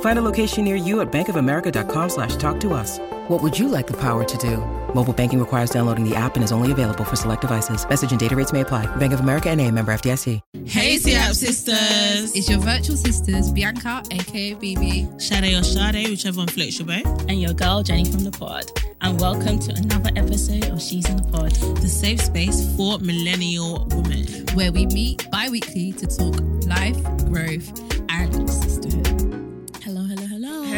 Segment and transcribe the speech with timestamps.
[0.00, 2.98] Find a location near you at bankofamerica.com slash talk to us.
[3.28, 4.56] What would you like the power to do?
[4.94, 7.88] Mobile banking requires downloading the app and is only available for select devices.
[7.88, 8.86] Message and data rates may apply.
[8.96, 10.40] Bank of America and a member FDIC.
[10.66, 12.34] Hey, CAP sisters.
[12.34, 15.20] It's your virtual sisters, Bianca, aka BB.
[15.20, 17.06] Shade or Shade, whichever one floats your boat.
[17.28, 18.64] And your girl, Jenny from the pod.
[19.02, 21.52] And welcome to another episode of She's in the Pod.
[21.52, 24.26] The safe space for millennial women.
[24.54, 27.68] Where we meet bi-weekly to talk life, growth,
[28.10, 29.19] and sisterhood.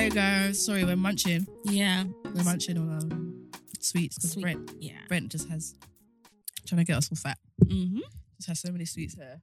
[0.02, 0.10] Hello.
[0.10, 0.16] Hey
[0.48, 1.46] guys, sorry, we're munching.
[1.64, 2.02] Yeah.
[2.34, 4.42] We're munching on um, sweets because Sweet.
[4.42, 4.98] Brent, Yeah.
[5.06, 5.76] Brent just has
[6.66, 7.38] trying to get us all fat.
[7.64, 8.00] Mm-hmm.
[8.36, 9.40] Just has so many sweets here.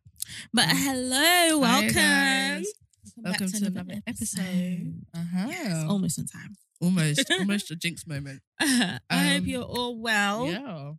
[0.53, 1.93] But hello, welcome.
[1.95, 5.01] back Welcome to, another episode.
[5.15, 5.45] Uh huh.
[5.47, 6.57] Yes, almost on time.
[6.81, 8.41] Almost, almost a jinx moment.
[8.59, 10.91] I hope Um, you're all well Yeah.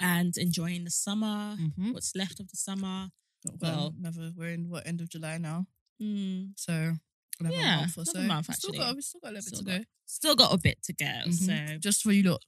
[0.00, 1.92] and enjoying the summer, Mhm.
[1.92, 3.08] what's left of the summer.
[3.44, 4.30] Well, Well- never.
[4.36, 5.66] We're in what end of July now,
[6.00, 6.52] Mm.
[6.56, 6.98] so
[7.40, 8.26] another Yeah, month or another so.
[8.26, 8.78] month, still actually.
[8.78, 9.84] got, we still got a little Still bit to got- go.
[10.06, 11.04] Still got a bit to go.
[11.04, 11.34] Mhm.
[11.72, 12.42] So just for you lot,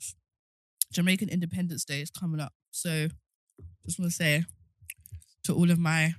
[0.93, 2.53] Jamaican Independence Day is coming up.
[2.71, 3.09] So
[3.85, 4.45] just want to say
[5.45, 6.15] to all of my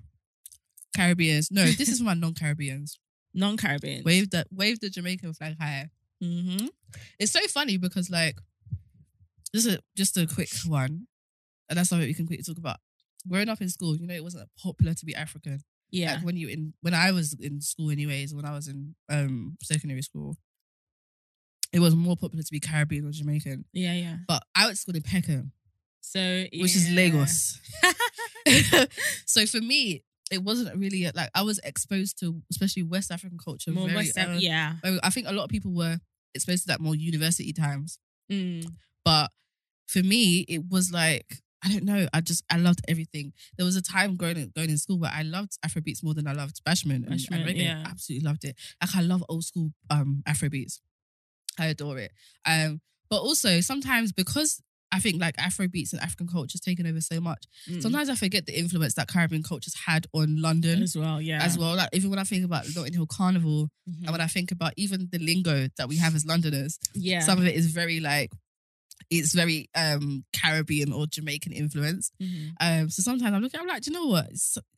[0.96, 3.00] Caribbeans, no, this is my non-Caribbeans.
[3.34, 4.04] non-Caribbean.
[4.04, 5.90] Wave the wave the Jamaican flag high.
[6.24, 6.68] Mm-hmm.
[7.20, 8.38] It's so funny because like
[9.54, 11.08] this is just a quick one,
[11.70, 12.78] and that's something we can quickly talk about.
[13.28, 15.62] Growing up in school, you know, it wasn't popular to be African.
[15.92, 16.16] Yeah.
[16.16, 19.58] Like when you in when I was in school, anyways, when I was in um
[19.64, 20.38] secondary school,
[21.74, 23.66] it was more popular to be Caribbean or Jamaican.
[23.74, 24.18] yeah, yeah.
[24.28, 25.52] But I went to school in Peckham,
[26.02, 26.90] So which is.
[26.90, 27.60] Lagos.
[29.26, 33.38] so for me, it wasn't really a- like I was exposed to, especially West African
[33.38, 33.72] culture.
[33.72, 34.40] More very West early.
[34.40, 34.74] yeah.
[35.04, 36.00] I think a lot of people were
[36.36, 38.00] exposed to that more university times.
[38.32, 38.66] Mm.
[39.06, 39.32] But
[39.88, 42.08] for me, it was like I don't know.
[42.14, 43.34] I just I loved everything.
[43.58, 46.34] There was a time growing going in school where I loved Afrobeats more than I
[46.34, 47.84] loved bashment and, and Bashment, yeah.
[47.86, 48.56] Absolutely loved it.
[48.82, 50.80] Like I love old school um Afrobeats.
[51.60, 52.12] I adore it.
[52.46, 54.62] Um, but also sometimes because
[54.92, 57.46] I think like Afrobeats and African culture's taken over so much.
[57.70, 57.82] Mm.
[57.82, 61.44] Sometimes I forget the influence that Caribbean culture's had on London as well, yeah.
[61.44, 61.76] as well.
[61.76, 64.04] Like even when I think about Notting Hill Carnival Mhm.
[64.04, 67.20] and when I think about even the lingo that we have as Londoners, Yeah.
[67.20, 68.32] some of it is very like
[69.10, 72.12] it's very um Caribbean or Jamaican influence.
[72.22, 72.52] Mhm.
[72.60, 74.30] Um, so sometimes I'm looking, I'm like, do you know what?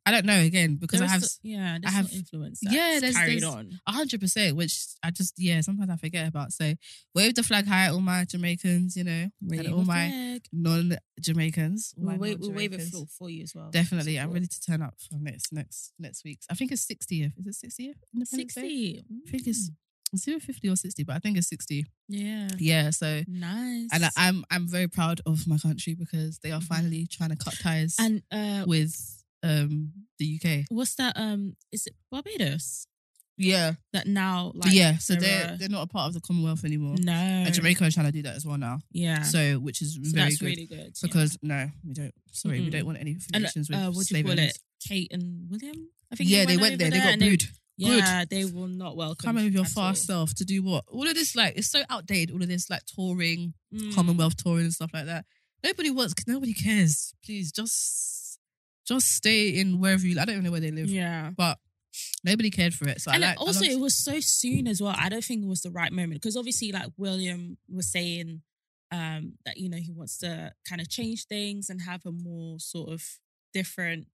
[0.05, 2.59] I don't know again because There I have so- yeah, I have- influence.
[2.63, 3.79] yeah, there's- carried there's- on.
[3.85, 6.53] a hundred percent, which I just yeah sometimes I forget about.
[6.53, 6.73] So
[7.13, 11.93] wave the flag high, all my Jamaicans, you know, and all my non Jamaicans.
[11.97, 12.81] We'll, wave, we'll wave it
[13.17, 13.69] for, you as well.
[13.69, 16.45] Definitely, I'm ready to turn up for next next next week's.
[16.49, 17.33] I think it's 60th.
[17.37, 17.95] Is it 60th?
[18.13, 18.95] Independence Day?
[18.95, 19.05] 60.
[19.27, 19.69] I think it's
[20.13, 21.85] it's either 50 or 60, but I think it's 60.
[22.09, 22.49] Yeah.
[22.57, 23.87] Yeah, so Nice.
[23.93, 27.35] and I, I'm I'm very proud of my country because they are finally trying to
[27.37, 28.93] cut ties and uh, with
[29.43, 30.65] um the UK.
[30.69, 31.17] what's that?
[31.17, 32.85] Um, is it Barbados
[33.37, 34.51] Yeah, that now?
[34.53, 34.97] Like, yeah.
[34.99, 36.95] So they're, they're uh, they're not a part of the Commonwealth anymore.
[36.99, 38.79] no, And Jamaica is trying to do that as well now.
[38.91, 39.23] Yeah.
[39.23, 41.01] So which is So very that's good really good yeah.
[41.01, 42.13] because no, we don't.
[42.33, 42.71] Sorry, we Mm-mm.
[42.71, 44.57] don't want any and affiliations with uh, what do you call it?
[44.87, 45.87] Kate and William.
[46.11, 46.91] I think Yeah, they went over there.
[46.91, 47.45] They got and booed.
[47.87, 49.25] Yeah, they will not welcome.
[49.27, 49.93] Come in with your all.
[49.95, 50.85] self to do what?
[50.87, 52.31] All of this like it's so outdated.
[52.33, 53.95] All of this like touring, Mm.
[53.95, 55.25] Commonwealth touring and stuff like that.
[55.63, 56.13] Nobody wants.
[56.27, 57.13] Nobody cares.
[57.23, 58.37] Please just
[58.85, 60.19] just stay in wherever you.
[60.19, 61.31] I don't even know where they live, Yeah.
[61.37, 61.57] but
[62.23, 62.99] nobody cared for it.
[63.01, 63.39] So and like.
[63.39, 64.95] Also, it was so soon as well.
[64.97, 68.41] I don't think it was the right moment because obviously, like William was saying,
[68.91, 72.59] um, that you know he wants to kind of change things and have a more
[72.59, 73.03] sort of
[73.53, 74.07] different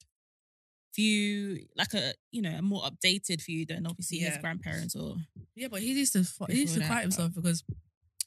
[0.95, 5.15] view, like a you know a more updated view than obviously his grandparents or
[5.55, 6.23] yeah, but he needs to.
[6.23, 7.63] fu- He needs to Before that, quiet himself because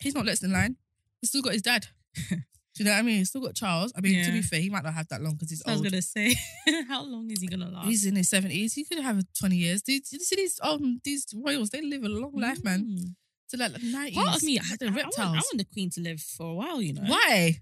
[0.01, 0.77] he's not next in line.
[1.21, 1.87] He's still got his dad.
[2.29, 3.17] Do you know what I mean?
[3.19, 3.93] He's still got Charles.
[3.97, 4.37] I mean, to Yeah.
[4.37, 5.91] be fair, he might not have that long because he's I was old.
[5.91, 6.35] gonna say,
[6.89, 7.87] how long is he gonna last?
[7.87, 8.75] He's in his seventies.
[8.75, 9.83] He could have twenty years.
[9.83, 11.71] Did you see these um these royals?
[11.71, 12.85] They live a long life, man.
[12.87, 13.15] Mm.
[13.51, 14.15] To like nineties.
[14.17, 15.35] Part of me, I, the I, I, want, I reptiles.
[15.35, 16.81] want the queen to live for a while.
[16.81, 17.61] You know Why?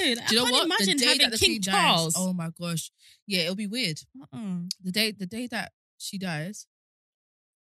[0.00, 0.22] I know.
[0.30, 0.68] You know I what?
[0.68, 2.14] can't The imagine having King queen dies- Charles.
[2.16, 2.90] oh my gosh.
[3.26, 3.98] Yeah, it'll be weird.
[4.20, 4.56] Uh-uh.
[4.82, 6.66] The day the day that she dies,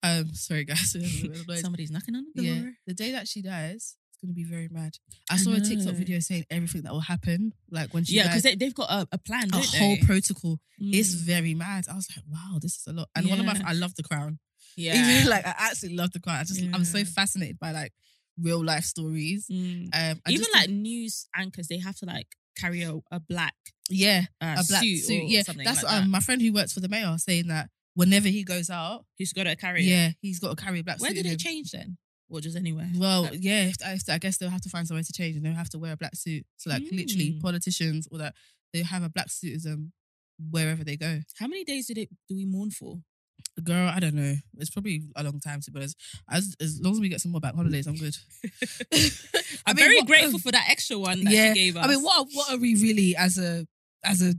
[0.02, 0.94] Um, sorry guys.
[0.99, 1.61] we have a bit of noise.
[1.61, 2.55] Somebody's knocking on the door.
[2.55, 4.96] yeah, the day that she dies, it's gonna be very mad.
[5.31, 8.43] I saw a TikTok video saying everything that will happen, like when she Yeah, because
[8.43, 10.00] they, they've got a, a plan, a whole they?
[10.02, 10.58] protocol.
[10.78, 11.19] It's Mm.
[11.20, 11.85] very mad.
[11.90, 13.08] I was like, wow, this is a lot.
[13.14, 14.38] And one of my, I love the crown.
[14.76, 14.94] yeah.
[15.20, 16.38] Even like I absolutely love the crown.
[16.40, 17.93] I just, I'm so fascinated by like
[18.40, 19.46] real life stories.
[19.50, 19.88] Mm.
[19.93, 23.55] Um, Even like news anchors, they have to like carry a, a black
[23.90, 25.23] yeah, uh, a black suit, suit.
[25.23, 26.08] or yeah, something that's like um that.
[26.11, 29.44] my friend who works for the mayor saying that whenever he goes out, he's got
[29.44, 30.17] to carry yeah, it?
[30.23, 31.23] he's got to carry a black Where suit.
[31.23, 31.99] did they change then?
[32.31, 32.88] Or just anywhere?
[32.96, 35.52] Well, Like- yeah, I, I guess they'll have to find somewhere to change, and they'll
[35.52, 36.46] have to wear a black suit.
[36.56, 37.43] So, like, literally, Mm.
[37.43, 38.35] politicians or that
[38.73, 39.93] they have a black suit as them
[40.50, 41.20] wherever they go.
[41.38, 43.00] How many days did it do we mourn for?
[43.62, 44.35] Girl, I don't know.
[44.59, 45.97] It's probably a long time to be honest.
[46.31, 48.17] As as long as we get some more back holidays, I'm good.
[49.67, 51.85] I'm mean, very what- grateful for that extra one that yeah, she gave us.
[51.85, 53.67] I mean, what what are we really as a
[54.05, 54.35] as a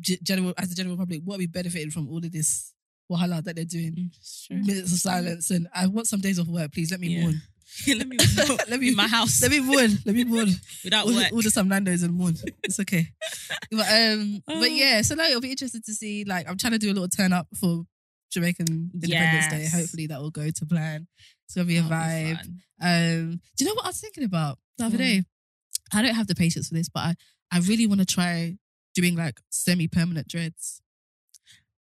[0.00, 1.22] general as a general public?
[1.24, 2.72] What are we benefiting from all of this
[3.10, 4.10] wahala that they're doing?
[4.50, 4.66] Mm.
[4.66, 6.90] Minutes of silence, and I want some days off work, please.
[6.90, 7.22] Let me Yeah.
[7.22, 7.42] mourn.
[7.88, 9.98] Let me mourn Let me- in my house Let me mourn.
[10.06, 10.48] Let me mourn.
[10.84, 11.32] without order, work.
[11.32, 12.34] order some Nando's and mourn.
[12.62, 13.08] It's okay.
[13.70, 14.60] but um, Oh.
[14.60, 15.02] but yeah.
[15.02, 16.24] So now it'll be interesting to see.
[16.24, 17.84] Like, I'm trying to do a little turn up for
[18.36, 19.66] Jamaican Independence Day.
[19.78, 21.06] Hopefully, that will go to plan.
[21.46, 22.36] It's gonna be a That'll be vibe.
[22.36, 22.60] fun.
[22.82, 25.06] Um, do you know what I was thinking about the other Mm.
[25.06, 25.22] day?
[25.92, 27.14] I don't have the patience for this, but I,
[27.50, 28.58] I really want to try
[28.94, 30.80] doing like semi-permanent dreads.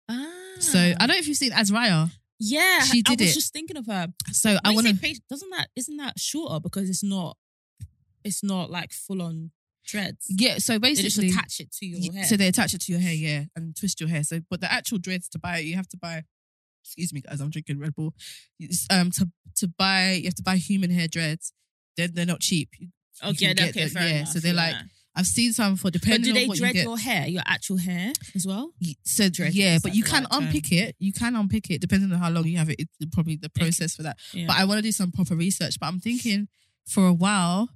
[0.10, 0.26] Ah.
[0.60, 2.12] So I don't know if you've seen Azraya.
[2.40, 3.34] Yeah, She did I was it.
[3.36, 4.08] just thinking of her.
[4.32, 5.20] So When I want to.
[5.30, 7.38] doesn't that isn't that shorter because it's not
[8.24, 9.52] it's not like full on
[9.86, 10.26] dreads.
[10.30, 10.58] Yeah.
[10.58, 12.26] So They basically, attach it to your hair.
[12.26, 14.24] So they attach it to your hair, yeah, and twist your hair.
[14.24, 16.24] So, but the actual dreads to buy it, you have to buy.
[16.86, 18.14] Excuse me, guys, I'm drinking Red Bull.
[18.90, 21.52] Um, to to buy, you have to buy human hair dreads.
[21.98, 22.70] They're they're not cheap.
[22.80, 22.90] You-
[23.24, 24.16] you okay, okay, fair yeah.
[24.18, 24.30] enough.
[24.30, 24.76] So they're like.
[25.18, 26.20] I've seen some for depending.
[26.24, 26.84] But do they you dread get.
[26.84, 28.74] your hair, your actual hair as well?
[29.06, 30.44] So Dread yeah, but you can term?
[30.44, 30.98] unpick it.
[31.00, 32.76] You can unpick it depending on how long you have it.
[32.82, 34.18] It's probably the process for that.
[34.34, 34.48] Yeah.
[34.48, 35.80] But I want to do some proper research.
[35.80, 36.50] But I'm thinking
[36.86, 37.70] for a while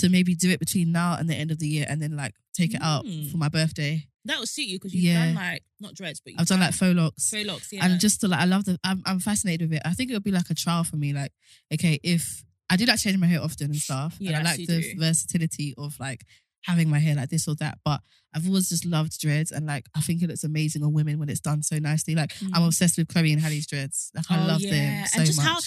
[0.00, 2.34] to maybe do it between now and the end of the year, and then like
[2.52, 3.30] take it out Mm.
[3.30, 4.06] for my birthday.
[4.24, 5.26] That would suit you because you've Yeah.
[5.26, 7.28] done like not dreads, but you've I've done like faux locks.
[7.30, 7.72] faux locks.
[7.72, 7.84] Yeah.
[7.86, 9.82] and just to like I love the I'm I'm fascinated with it.
[9.84, 11.12] I think it would be like a trial for me.
[11.12, 11.32] Like,
[11.74, 14.66] okay, if I do like changing my hair often and stuff, and I like the
[14.80, 14.94] do.
[14.98, 16.24] versatility of like
[16.64, 17.78] having my hair like this or that.
[17.84, 18.00] But
[18.32, 21.28] I've always just loved dreads, and like I think it looks amazing on women when
[21.28, 22.14] it's done so nicely.
[22.14, 22.66] Like I'm Mm.
[22.68, 24.10] obsessed with Chloe and Halle's dreads.
[24.14, 24.70] Like I Oh, love yeah.
[24.70, 25.46] them so and just much.
[25.46, 25.58] how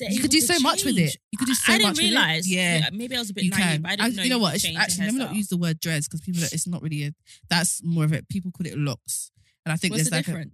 [0.00, 1.16] You could do so much with it.
[1.32, 2.08] You could do I- so I didn't much with it.
[2.10, 2.50] realize.
[2.50, 2.88] Yeah.
[2.92, 3.62] maybe I was a bit you naive.
[3.62, 3.82] can.
[3.82, 4.48] But I didn't know you know what?
[4.52, 6.42] could It's, change the actually, let me not use the word dreads because people.
[6.42, 7.14] It's not really a.
[7.48, 8.28] That's more of it.
[8.28, 9.30] People call it locks,
[9.64, 10.50] and I think What's there's the like a,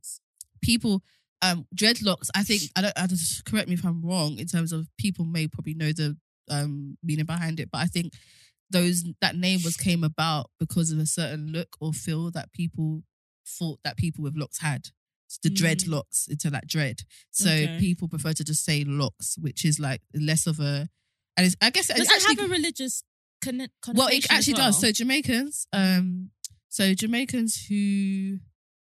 [0.62, 1.02] people
[1.42, 4.72] um dreadlocks i think i don't I just correct me if i'm wrong in terms
[4.72, 6.16] of people may probably know the
[6.48, 8.14] um meaning behind it but i think
[8.70, 13.02] those that name was came about because of a certain look or feel that people
[13.46, 14.88] thought that people with locks had
[15.36, 15.76] It's the Mm.
[15.76, 17.78] dreadlocks into that dread so Okay.
[17.80, 20.88] people prefer to just say locks which is like less of a
[21.36, 23.02] and it's i guess Does it's it actually have a religious
[23.42, 24.80] conne- well, it as actually does.
[24.80, 26.30] So Jamaicans, um,
[26.70, 28.38] so Jamaicans who,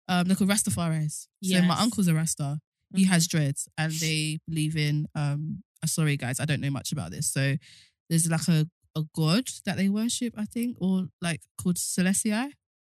[0.07, 1.27] um, they're called Rastafaris.
[1.43, 2.59] So my uncle's a Rasta.
[2.95, 3.07] He Mhm.
[3.09, 5.07] has dreads, and they believe in.
[5.15, 7.29] Um, uh, sorry guys, I don't know much about this.
[7.29, 7.57] So
[8.09, 12.31] there's like a a god that they worship, I think, or like called Selassie.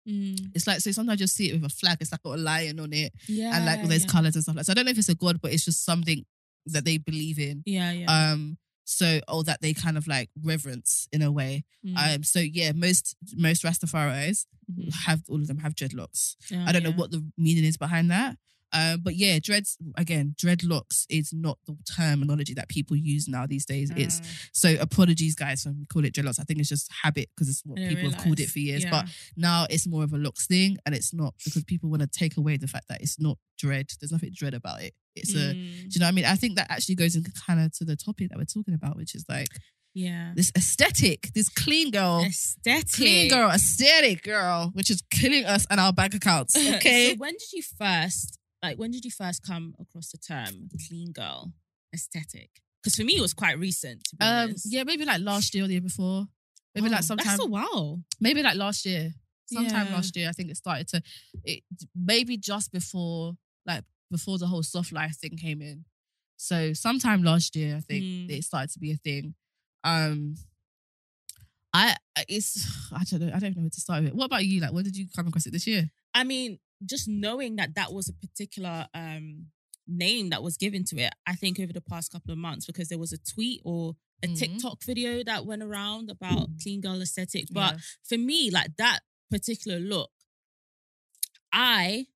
[0.08, 0.50] Mm.
[0.54, 1.98] It's like so sometimes you'll see it with a flag.
[2.00, 4.10] It's like got a lion on it, Yeah, and like all those yeah.
[4.10, 4.56] colors and stuff.
[4.56, 6.24] Like so, I don't know if it's a god, but it's just something
[6.66, 7.62] that they believe in.
[7.66, 8.30] Yeah, yeah.
[8.32, 11.64] Um, so or that they kind of like reverence in a way.
[11.86, 12.16] Mm.
[12.16, 14.92] Um, so yeah, most most Rastafaris Mhm.
[15.06, 16.36] have all of them have dreadlocks.
[16.50, 18.36] Yeah, I don't know what the meaning is behind that.
[18.72, 23.66] Um, but yeah, dreads again, dreadlocks is not the terminology that people use now these
[23.66, 23.90] days.
[23.96, 26.40] It's Uh, so apologies, guys, when we call it dreadlocks.
[26.40, 28.84] I think it's just habit because it's what people have called it for years.
[28.84, 28.90] Yeah.
[28.90, 32.08] But now it's more of a locks thing, and it's not because people want to
[32.08, 33.90] take away the fact that it's not dread.
[34.00, 34.94] There's nothing dread about it.
[35.14, 36.24] It's a, do Mm, you know what I mean?
[36.24, 38.96] I think that actually goes in kind of to the topic that we're talking about,
[38.96, 39.48] which is like
[39.94, 40.32] yeah.
[40.34, 42.92] this aesthetic, this clean girl Aesthetic.
[42.94, 46.56] clean girl, aesthetic girl, which is killing us and our bank accounts.
[46.76, 47.10] Okay.
[47.10, 51.12] so when did you first, like, when did you first come across the term clean
[51.12, 51.52] girl
[51.94, 52.50] aesthetic?
[52.82, 54.02] Because for me, it was quite recent.
[54.06, 56.26] To be um, yeah, maybe like last year or the year before.
[56.74, 57.26] Maybe like sometime.
[57.36, 58.00] That's a while.
[58.20, 59.12] maybe like last year.
[59.46, 59.94] Sometime Yeah.
[59.94, 61.02] last year, I think it started to.
[61.44, 61.62] It
[61.94, 65.84] maybe just before, like before the whole soft life thing came in.
[66.38, 68.30] So sometime last year, I think Mm.
[68.30, 69.34] it started to be a thing.
[69.84, 70.36] Um,
[71.72, 71.96] I
[72.28, 73.32] it's I don't know.
[73.34, 74.16] I don't know where to start with it.
[74.16, 74.60] What about you?
[74.60, 75.90] Like, when did you come across it this year?
[76.14, 79.46] I mean, just knowing that that was a particular um
[79.88, 82.88] name that was given to it, I think over the past couple of months, because
[82.88, 84.38] there was a tweet or a Mhm.
[84.38, 87.46] TikTok video that went around about clean girl aesthetic.
[87.50, 87.80] But Yeah.
[88.04, 90.10] for me, like that particular look,
[91.52, 92.06] I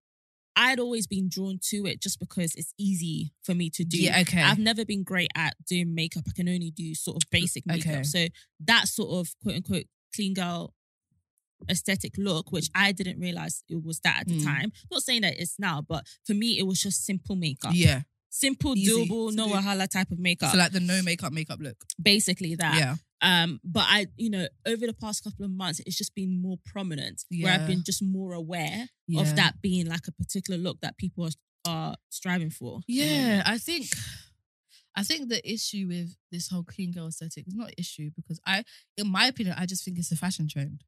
[0.58, 3.98] I'd always been drawn to it just because it's easy for me to do.
[3.98, 4.40] Yeah, okay.
[4.40, 6.24] I've never been great at doing makeup.
[6.26, 7.92] I can only do sort of basic makeup.
[7.92, 8.02] Okay.
[8.04, 8.28] So
[8.60, 10.72] that sort of quote unquote clean girl
[11.70, 14.44] aesthetic look, which I didn't realize it was that at the Mm.
[14.44, 14.72] time.
[14.90, 17.72] Not saying that it's now, but for me, it was just simple makeup.
[17.74, 18.02] Yeah.
[18.30, 20.52] Simple, Easy doable, no wahala type of makeup.
[20.52, 21.82] So like the no makeup makeup look.
[22.00, 22.78] Basically that.
[22.78, 22.96] Yeah.
[23.22, 26.58] Um, but I, you know, over the past couple of months, it's just been more
[26.66, 27.44] prominent yeah.
[27.44, 29.22] where I've been just more aware Yeah.
[29.22, 31.30] of that being like a particular look that people are,
[31.66, 32.80] are striving for.
[32.86, 33.86] Yeah, I think
[34.94, 38.40] I think the issue with this whole clean girl aesthetic is not an issue because
[38.46, 38.64] I,
[38.96, 40.84] in my opinion, I just think it's a fashion trend.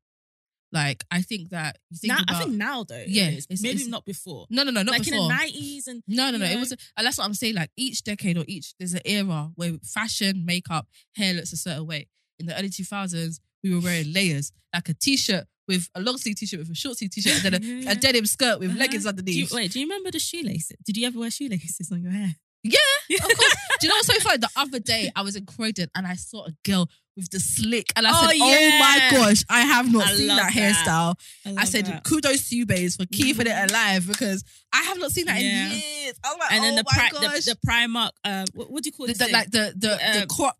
[0.70, 3.76] Like I think that you think Now, about I think now though, Yeah, it's- maybe
[3.76, 4.46] it's- not before.
[4.50, 5.18] no, no, no, not like before.
[5.22, 6.44] in the nineties and no, no, no.
[6.46, 7.54] you It was, and that's what I'm saying.
[7.54, 11.86] Like each decade or each, there's an era where fashion, makeup, hair looks a certain
[11.86, 12.06] way.
[12.38, 16.36] In the early 2000s, we were wearing layers, like a t-shirt with a long sleeve
[16.36, 17.90] t-shirt with a short sleeve t-shirt, and then a, Yeah, yeah.
[17.92, 18.78] a denim skirt with Uh-huh.
[18.78, 19.52] leggings Do you, underneath.
[19.52, 20.76] wait, do you remember the shoelaces?
[20.84, 22.36] Did you ever wear shoelaces on your hair?
[22.64, 22.78] Yeah,
[23.16, 23.54] of course.
[23.80, 24.38] Do you know what's so funny?
[24.38, 27.92] The other day I was in Croydon and I saw a girl with the slick,
[27.96, 30.52] and I Oh, said, "Oh my gosh, I have not I seen that, that.
[30.52, 32.04] hairstyle." I, love said, that.
[32.04, 35.66] "Kudos to you, babes, for keeping it alive because I have not seen that Yeah.
[35.66, 38.10] in years." I was like, and "Oh then the, my pri- gosh." the the Primark,
[38.24, 39.20] uh, what, what do you call it?
[39.32, 40.56] like the the, the Um, crop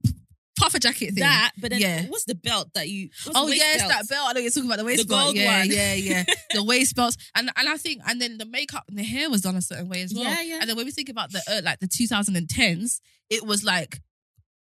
[0.59, 1.21] puffer jacket thing.
[1.21, 2.07] that, but then Yeah.
[2.07, 3.11] what's the belt that you?
[3.33, 3.91] Oh yes, belt?
[3.93, 4.27] that belt.
[4.29, 5.37] I know you're talking about the waist The belt.
[5.37, 5.71] yeah, one.
[5.71, 6.25] yeah, yeah.
[6.53, 9.43] the waist belts, and and I think, and then the makeup and the hair was
[9.43, 10.25] done a certain way as well.
[10.25, 10.59] Yeah, yeah.
[10.61, 13.01] And then when we think about the uh, like the 2010s,
[13.31, 14.01] it was like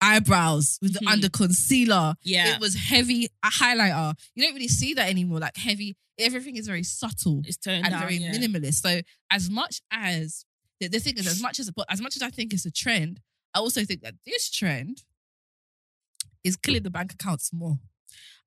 [0.02, 1.12] eyebrows with the Mhm.
[1.12, 2.16] under concealer.
[2.24, 4.18] Yeah, It was heavy a highlighter.
[4.36, 5.40] You don't really see that anymore.
[5.40, 8.02] Like heavy, everything is very subtle it's turned and down.
[8.02, 8.32] very yeah.
[8.34, 8.82] minimalist.
[8.82, 10.46] So as much as
[10.80, 12.72] the, the thing is, as much as but as much as I think it's a
[12.72, 13.22] trend,
[13.54, 15.04] I also think that this trend
[16.44, 17.80] is killing the bank accounts more.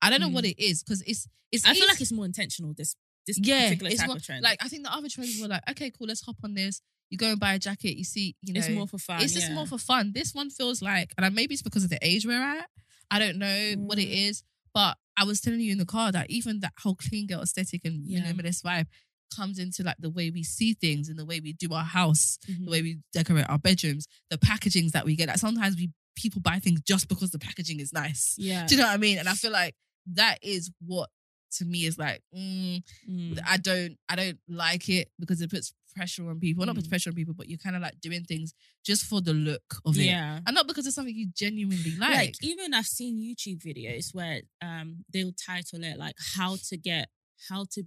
[0.01, 0.35] I don't know Mm.
[0.35, 1.65] what it is because it's it's.
[1.67, 2.75] I feel like it's more intentional.
[2.75, 2.95] This
[3.27, 4.43] this yeah, particular type more, of trend.
[4.43, 6.81] like I think the other trends were like, okay, cool, let's hop on this.
[7.11, 7.97] You go and buy a jacket.
[7.97, 9.23] You see, you know, it's more for fun.
[9.23, 9.55] it's just yeah.
[9.55, 10.13] more for fun.
[10.15, 12.67] This one feels like, and maybe it's because of the age we're at.
[13.11, 14.43] I don't know what it Mm.
[14.75, 17.81] but I was telling you in the car that even that whole clean girl aesthetic
[17.85, 18.21] and Yeah.
[18.21, 18.87] minimalist vibe
[19.35, 22.39] comes into like the way we see things and the way we do our house,
[22.49, 22.65] Mhm.
[22.67, 25.29] the way we decorate our bedrooms, the packagings that we get.
[25.29, 28.35] Like sometimes we people buy things just because the packaging is nice.
[28.39, 29.19] Yeah, Do you know what I mean?
[29.19, 29.75] And I feel like
[30.15, 31.09] that is what
[31.53, 33.41] to me is like, mm, Mm.
[33.47, 36.65] I don't I don't like it because it puts pressure on people.
[36.67, 36.91] Not puts Mm.
[36.91, 38.55] pressure on people, but you're kind of like doing things
[38.85, 40.03] just for the look of it.
[40.05, 40.41] yeah.
[40.47, 42.15] And not because it's something you genuinely like.
[42.15, 47.09] Like even I've seen YouTube videos where um they'll title it like how to get
[47.49, 47.83] how to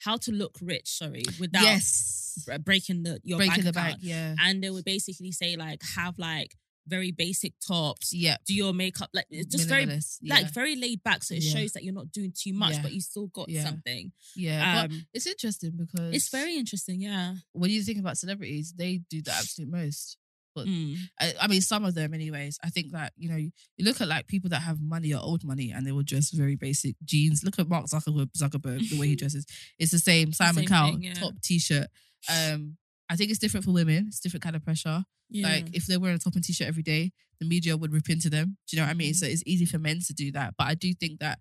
[0.00, 0.88] how to look rich.
[0.88, 2.46] Sorry, without yes.
[2.64, 3.92] breaking the your Breaking bank the account.
[3.92, 4.34] bank, yeah.
[4.40, 6.52] and they would basically say like have like
[6.86, 8.36] very basic tops, Yeah.
[8.46, 11.52] do your makeup like it's just very Minimalist, like very laid back, so it Yeah.
[11.54, 12.82] shows that you're not doing too much, Yeah.
[12.82, 13.64] but you still got Yeah.
[13.64, 14.12] something.
[14.34, 14.82] Yeah.
[14.82, 17.36] Um, it's interesting because it's very interesting, yeah.
[17.52, 20.16] when you think about celebrities, they do the absolute most.
[20.54, 20.96] But Mm.
[21.20, 22.58] I, I mean, some of them, anyways.
[22.62, 23.50] I think that you know, you
[23.80, 26.56] look at like people that have money or old money, and they will dress very
[26.56, 27.44] basic jeans.
[27.44, 29.44] Look at Mark Zuckerberg, Zuckerberg the way he dresses.
[29.78, 30.32] It's the same.
[30.32, 31.12] Simon Cowell, yeah.
[31.12, 31.88] top t-shirt.
[32.30, 32.78] Um,
[33.08, 34.06] I think it's different for women.
[34.08, 35.04] It's different kind of pressure.
[35.30, 35.48] Yeah.
[35.48, 38.30] Like if they're wearing a top and t-shirt every day, the media would rip into
[38.30, 38.56] them.
[38.68, 39.12] Do you know what I mean?
[39.12, 39.16] Mhm.
[39.16, 40.54] So it's easy for men to do that.
[40.56, 41.38] But I do think that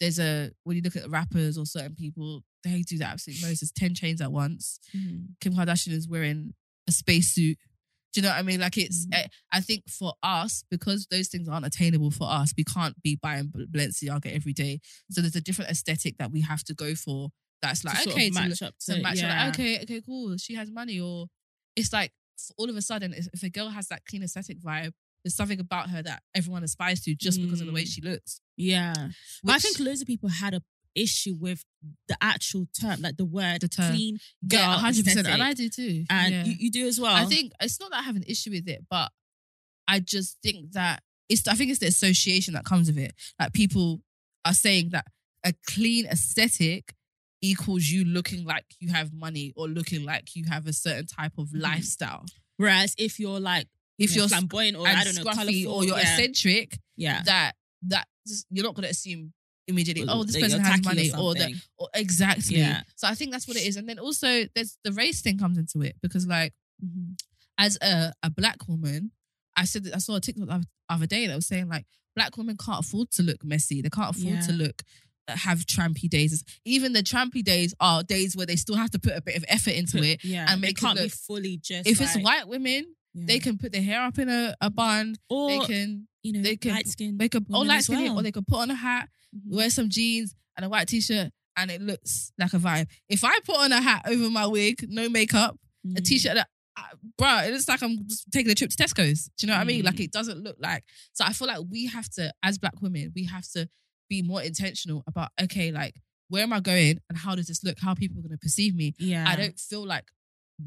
[0.00, 3.60] there's a when you look at rappers or certain people, they do the absolute most.
[3.60, 4.78] There's ten chains at once.
[4.96, 5.28] Mhm.
[5.40, 6.54] Kim Kardashian is wearing
[6.86, 7.58] a spacesuit.
[8.12, 8.60] Do you know what I mean?
[8.60, 9.06] Like it's.
[9.06, 9.14] Mhm.
[9.14, 13.16] I, I think for us, because those things aren't attainable for us, we can't be
[13.16, 14.80] buying Bal- Balenciaga every day.
[15.10, 17.30] So there's a different aesthetic that we have to go for.
[17.66, 19.18] That's like To sort of okay, to, match up to to- match.
[19.20, 19.44] yeah.
[19.46, 20.36] Like, okay, okay, cool.
[20.36, 21.26] She has money, or
[21.76, 22.12] it's like
[22.58, 24.92] all of a sudden, if a girl has that clean aesthetic vibe,
[25.24, 27.88] there's something about her that everyone aspires to just because of the way Mm.
[27.94, 28.40] she looks.
[28.56, 28.92] Yeah.
[29.42, 30.62] But I Which- think loads of people had a
[30.94, 31.64] issue with
[32.06, 33.90] the actual term, like the word The term.
[33.94, 34.60] clean girl.
[34.60, 35.42] yeah, hundred percent, and.
[35.42, 36.04] I do too.
[36.08, 36.44] and yeah.
[36.44, 37.14] you, you do as well.
[37.14, 39.10] I think it's not that I have an issue with it, but
[39.88, 41.48] I just think that it's.
[41.48, 43.12] I think it's the association that comes with it.
[43.40, 44.02] Like people
[44.44, 45.06] are saying that
[45.44, 46.94] a clean aesthetic
[47.50, 51.32] equals you looking like you have money or looking like you have a certain type
[51.38, 51.62] of Mhm.
[51.62, 52.24] lifestyle.
[52.56, 55.84] Whereas if you're like If you know, you're flamboyant or I don't know, colorful or
[55.84, 57.22] you're yeah, eccentric, yeah.
[57.24, 59.32] that that just, you're not going to assume
[59.68, 60.04] immediately.
[60.08, 62.56] Oh, this person has money, or or that or exactly.
[62.58, 62.82] Yeah.
[62.96, 63.76] So I think that's what it is.
[63.76, 66.52] And then also there's the race thing comes into it because like
[66.84, 67.16] Mhm.
[67.58, 69.12] as a, a black woman,
[69.56, 71.86] I said I saw a TikTok the other- day that was saying like
[72.16, 73.80] black women can't afford to look messy.
[73.82, 74.82] They can't afford to look
[75.28, 76.42] have trampy days.
[76.64, 79.44] Even the trampy days are days where they still have to put a bit of
[79.48, 80.22] effort into it.
[80.24, 81.86] yeah, and they make it can't be look- fully just.
[81.88, 83.24] If it's white women, yeah.
[83.26, 85.16] they can put their hair up in a, a bun.
[85.30, 87.16] or they can you know they can- light skin.
[87.18, 88.18] they can or light skin well.
[88.20, 89.56] or they can put on a hat, Mhm.
[89.56, 92.86] wear some jeans and a white t-shirt and it looks like a vibe.
[93.08, 96.04] If I put on a hat over my wig, no makeup, a Mm.
[96.04, 96.82] t-shirt that uh,
[97.20, 99.26] bruh, it looks like I'm just taking a trip to Tesco's.
[99.38, 99.84] Do you know what I mean?
[99.84, 100.04] Like Mm.
[100.06, 103.24] it doesn't look like so I feel like we have to, as black women, we
[103.26, 103.68] have to
[104.08, 105.94] be more intentional about okay, like
[106.28, 107.78] where am I going and how does this look?
[107.80, 108.94] How people are people gonna perceive me?
[108.98, 109.24] Yeah.
[109.28, 110.04] I don't feel like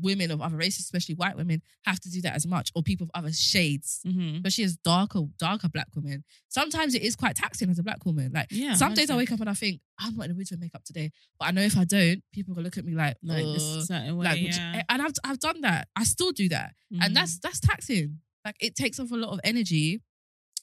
[0.01, 3.06] women of other races, especially white women, have to do that as much, or people
[3.06, 4.36] of other shades, Mhm.
[4.38, 6.25] especially as darker, darker black women.
[6.50, 8.32] Sometimes it is quite taxing as a black woman.
[8.34, 8.74] Like Yeah.
[8.75, 10.84] some days I wake up and I think I'm not in the mood for makeup
[10.84, 13.53] today, but I know if I don't, people will look at me like, like "Uh,
[13.53, 14.25] this certain way.
[14.25, 14.84] like, would you-" yeah.
[14.89, 15.88] and I've I've done that.
[15.96, 17.06] I still do that, Mhm.
[17.06, 18.20] and that's that's taxing.
[18.44, 20.01] Like it takes off a lot of energy,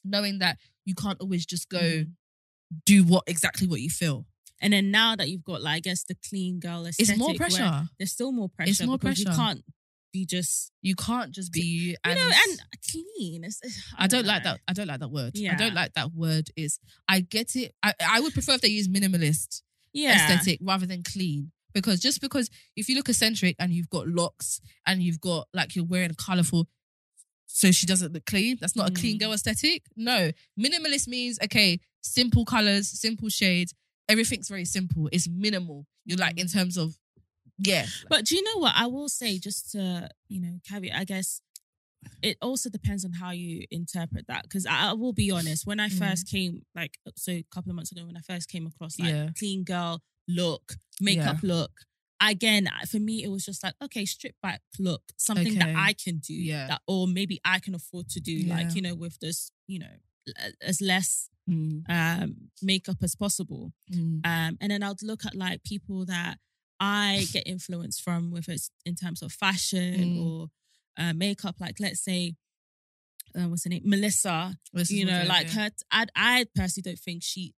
[0.03, 2.11] knowing that you can't always just go Mhm.
[2.85, 4.25] Do what exactly what you feel.
[4.61, 7.33] And then now that you've got, like, I guess the clean girl aesthetic, It's more
[7.35, 7.87] pressure.
[7.99, 8.71] There's still more pressure.
[8.71, 9.63] It's more because You can't
[10.13, 11.95] be just, You can't just be you.
[12.05, 13.43] And know, and clean.
[13.43, 13.59] It's,
[13.97, 14.61] I don't like that.
[14.67, 15.33] I don't like that word.
[15.37, 16.49] I don't like that word.
[16.55, 17.73] Is I get it.
[17.83, 19.61] I, I would prefer if they use minimalist
[19.93, 20.15] Yeah.
[20.15, 21.51] aesthetic rather than clean.
[21.73, 25.75] Because just because if you look eccentric and you've got locks and you've got like
[25.75, 26.69] you're wearing colorful,
[27.47, 28.57] so she doesn't look clean.
[28.61, 29.19] That's not a clean Mm.
[29.19, 29.83] girl aesthetic.
[29.97, 33.73] No, minimalist means okay, simple colors, simple shades.
[34.07, 35.09] Everything's very simple.
[35.11, 35.85] It's minimal.
[36.05, 36.41] You're like Mm.
[36.41, 36.95] in terms of
[37.57, 39.39] yeah, But do you know what I will say?
[39.39, 40.99] Just to you know, caveat.
[40.99, 41.41] I guess
[42.21, 44.43] it also depends on how you interpret that.
[44.43, 45.97] Because I, I will be honest, when I Mm.
[45.97, 49.07] first came, like so a couple of months ago, when I first came across like
[49.09, 49.29] Yeah.
[49.37, 51.71] clean girl look, makeup look.
[52.21, 56.17] Again, for me, it was just like okay, strip back look, something that I can
[56.17, 56.67] do, Yeah.
[56.67, 58.55] that or maybe I can afford to do, Yeah.
[58.55, 59.95] like you know, with this, you know,
[60.61, 63.71] as less Mm, um makeup as possible.
[63.93, 66.37] mm, Um, and then I'd look at like people that
[66.79, 70.23] I get influence from, whether it's in terms of fashion Mm.
[70.25, 70.47] or
[70.97, 71.55] uh, makeup.
[71.59, 72.35] Like, let's say,
[73.37, 74.57] uh, what's her name, Melissa.
[74.73, 75.69] This You know, like her.
[75.91, 77.53] I I personally don't think she,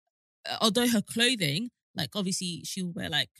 [0.51, 3.31] uh, although her clothing, like obviously she'll wear like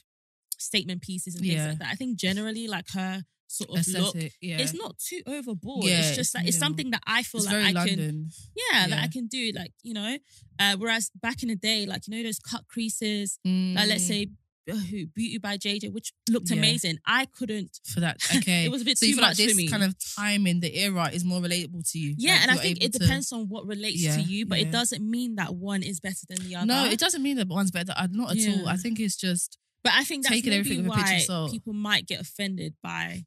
[0.57, 1.69] statement pieces and things Yeah.
[1.69, 1.89] like that.
[1.91, 4.15] I think generally like her sort of look.
[4.41, 5.85] Yeah, It's not too overboard.
[5.85, 8.29] Yeah, it's just like it's something that I feel like I can London.
[8.55, 10.17] yeah, that I can do, like, you know.
[10.59, 14.07] Uh, whereas back in the day, like, you know, those cut creases, like, let's Mm,
[14.07, 14.27] say,
[14.69, 16.57] uh, who, Beauty by JJ, which looked Yeah.
[16.57, 16.97] amazing.
[17.05, 17.79] I couldn't.
[17.85, 18.17] for that.
[18.37, 19.67] Okay, It was a bit so too you feel like much this for me.
[19.69, 22.15] kind of time in the era is more relatable to you.
[22.17, 24.59] Yeah, Like, and I think it to- depends on what relates Yeah, to you, but
[24.59, 24.67] yeah.
[24.67, 26.65] it doesn't mean that one is better than the other.
[26.65, 27.93] No, it doesn't mean that one's better.
[27.95, 28.67] uh, Not at all.
[28.67, 31.19] I think it's just But I think that's taking everything with a pinch of why
[31.19, 31.51] salt.
[31.51, 33.23] people might get offended by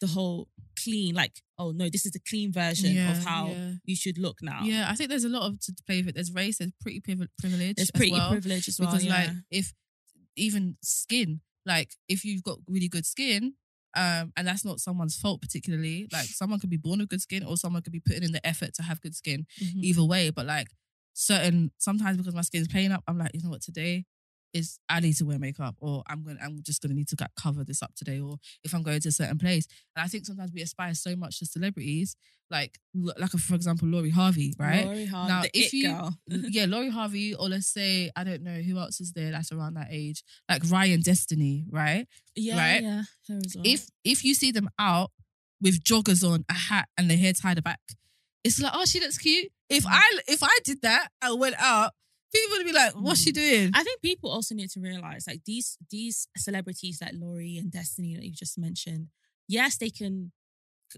[0.00, 0.48] the whole
[0.82, 3.72] clean, like, oh no, this is the clean version yeah, of how Yeah.
[3.84, 4.62] you should look now.
[4.62, 6.14] Yeah, I think there's a lot of to play with.
[6.14, 6.58] There's race.
[6.58, 7.76] There's pretty privi- privilege.
[7.76, 8.30] There's pretty well.
[8.30, 8.90] privilege as well.
[8.90, 9.14] because yeah.
[9.14, 9.72] like if
[10.36, 13.54] even skin, like if you've got really good skin,
[13.96, 16.08] um, and that's not someone's fault particularly.
[16.12, 18.46] Like someone could be born with good skin, or someone could be putting in the
[18.46, 19.46] effort to have good skin.
[19.62, 19.82] Mhm.
[19.82, 20.68] Either way, but like
[21.14, 24.04] certain sometimes because my skin's playing up, I'm like, you know what, today
[24.56, 27.30] is I need to wear makeup, or I'm going, I'm just gonna need to like,
[27.36, 29.66] cover this up today, or if I'm going to a certain place.
[29.94, 32.16] And I think sometimes we aspire so much to celebrities,
[32.50, 34.84] like like for example, Lori Harvey, right?
[34.84, 36.14] Lori Harvey, Now, if you- girl.
[36.28, 39.74] yeah, Lori Harvey, or let's say, I don't know who else is there that's around
[39.74, 42.06] that age, like Ryan Destiny, right?
[42.34, 42.82] Yeah, right?
[42.82, 43.40] yeah, well.
[43.64, 45.10] If if you see them out
[45.60, 47.80] with joggers on, a hat, and the hair tied back,
[48.44, 49.50] it's like, oh, she looks cute.
[49.68, 49.90] If Mm.
[49.92, 51.92] I if I did that, I went out,
[52.34, 53.34] people would be like, what's she mm.
[53.34, 53.70] doing?
[53.74, 58.14] I think people also need to realize like these these celebrities like Lori and Destiny
[58.16, 59.08] that you just mentioned.
[59.48, 60.32] Yes, they can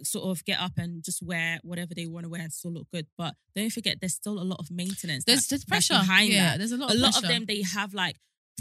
[0.03, 2.87] sort of get up and just wear whatever they want to wear and still look
[2.93, 5.25] good, but don't forget there's still a lot of maintenance.
[5.25, 6.59] There's that- there's pressure behind yeah, that.
[6.59, 6.91] There's a lot.
[6.91, 8.17] A of lot of them they have like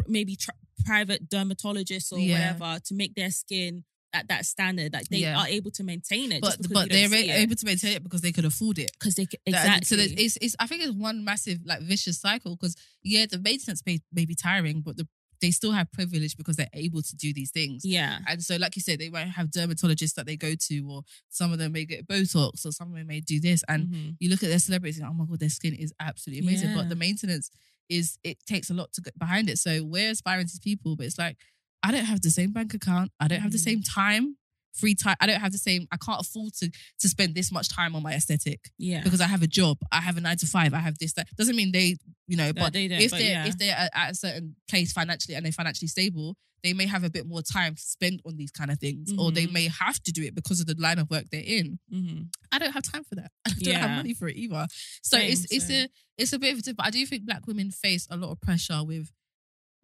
[0.08, 2.54] maybe tri- private dermatologists or Yeah.
[2.54, 4.93] whatever to make their skin at that standard.
[4.93, 5.38] Like they Yeah.
[5.39, 8.46] are able to maintain it, but but they're able to maintain it because they could
[8.46, 8.91] afford it.
[9.00, 9.50] because they c- That-
[9.82, 9.86] exactly.
[9.86, 13.38] So there's- it's, it's I think it's one massive like vicious cycle because yeah, the
[13.39, 15.08] maintenance may, may be tiring, but the,
[15.39, 17.86] they still have privilege because they're able to do these things.
[17.86, 21.04] yeah, And so, like you said, they might have dermatologists that they go to, or
[21.30, 23.63] some of them may get Botox, or some of them may do this.
[23.67, 24.15] And Mhm.
[24.20, 26.70] you look at their celebrities, and oh my god, their skin is absolutely amazing.
[26.70, 26.76] Yeah.
[26.78, 27.52] But the maintenance
[27.88, 29.60] is it takes a lot to get behind it.
[29.60, 31.38] So we're aspiring to people, but it's like
[31.84, 33.62] I don't have the same bank account, I don't have the Mhm.
[33.62, 34.38] same time,
[34.74, 35.16] free time.
[35.20, 35.88] I don't have the same.
[35.92, 39.28] I can't afford to to spend this much time on my aesthetic yeah, because I
[39.28, 41.13] have a job, I have a nine to five, I have this.
[41.13, 43.48] That doesn't mean they, you know, but they don't, if but they're yeah.
[43.48, 47.10] if they're at, a certain place financially and they're financially stable, they may have a
[47.10, 49.52] bit more time to spend on these kind of things, or they Mhm.
[49.54, 51.80] may have to do it because of the line of work they're in.
[51.90, 53.32] hmm I don't have time for that.
[53.46, 53.80] I don't Yeah.
[53.80, 54.68] have money for it either.
[55.04, 55.86] So Same, it's it's same.
[55.86, 56.88] a it's a bit of a different.
[56.88, 59.12] I do think black women face a lot of pressure with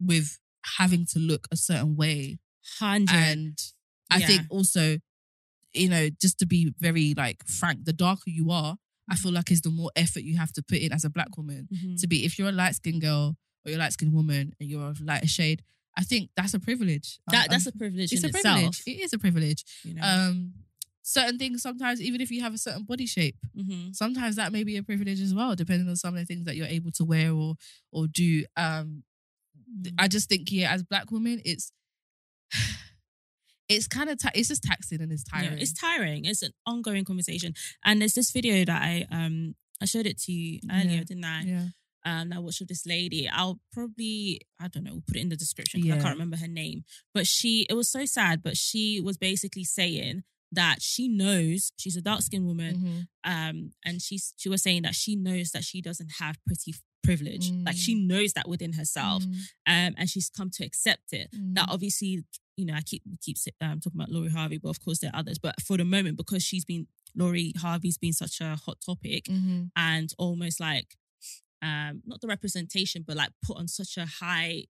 [0.00, 0.38] with
[0.78, 2.38] having to look a certain way,
[2.78, 3.14] hundred.
[3.14, 3.58] and
[4.10, 4.26] I Yeah.
[4.26, 4.98] think also,
[5.72, 8.76] you know, just to be very like frank, the darker you are,
[9.08, 11.36] I feel like is the more effort you have to put in as a black
[11.36, 12.00] woman Mhm.
[12.00, 12.24] to be.
[12.24, 15.00] If you're a light skinned girl or you're a light skinned woman and you're of
[15.00, 15.62] lighter shade,
[15.96, 17.18] I think that's a privilege.
[17.30, 18.56] That Um, that's a um, privilege it's a privilege.
[18.56, 18.82] itself.
[18.86, 19.64] It is a privilege.
[19.84, 20.02] You know?
[20.02, 20.54] Um,
[21.02, 23.94] certain things sometimes, even if you have a certain body shape, Mhm.
[23.94, 26.56] sometimes that may be a privilege as well, depending on some of the things that
[26.56, 27.56] you're able to wear or
[27.90, 28.44] or do.
[28.56, 29.04] Um.
[29.98, 31.72] I just think yeah, as black women, it's
[33.68, 35.52] it's kind of ta- it's just taxing and it's tiring.
[35.52, 36.24] Yeah, it's tiring.
[36.26, 37.54] It's an ongoing conversation.
[37.84, 41.04] And there's this video that I um I showed it to you earlier, Yeah.
[41.04, 41.42] didn't I?
[41.42, 41.64] yeah,
[42.06, 43.28] um, I watched with this lady.
[43.28, 46.36] I'll probably, I don't know, we'll put it in the description 'cause I can't remember
[46.36, 46.84] her name.
[47.12, 51.96] But she, it was so sad, but she was basically saying that she knows she's
[51.96, 52.76] a dark skinned woman.
[52.76, 53.06] Mhm.
[53.24, 57.50] Um, and she's she was saying that she knows that she doesn't have pretty privilege.
[57.66, 59.22] Like she knows that within herself.
[59.22, 59.34] Mm,
[59.66, 61.28] Um, and she's come to accept it.
[61.56, 61.72] That mm.
[61.74, 62.24] obviously,
[62.56, 65.18] you know, I keep keep um, talking about Lori Harvey, but of course there are
[65.20, 65.38] others.
[65.38, 69.70] But for the moment, because she's been Lori Harvey's been such a hot topic, Mhm.
[69.76, 70.88] and almost like
[71.62, 74.64] um not the representation but like put on such a high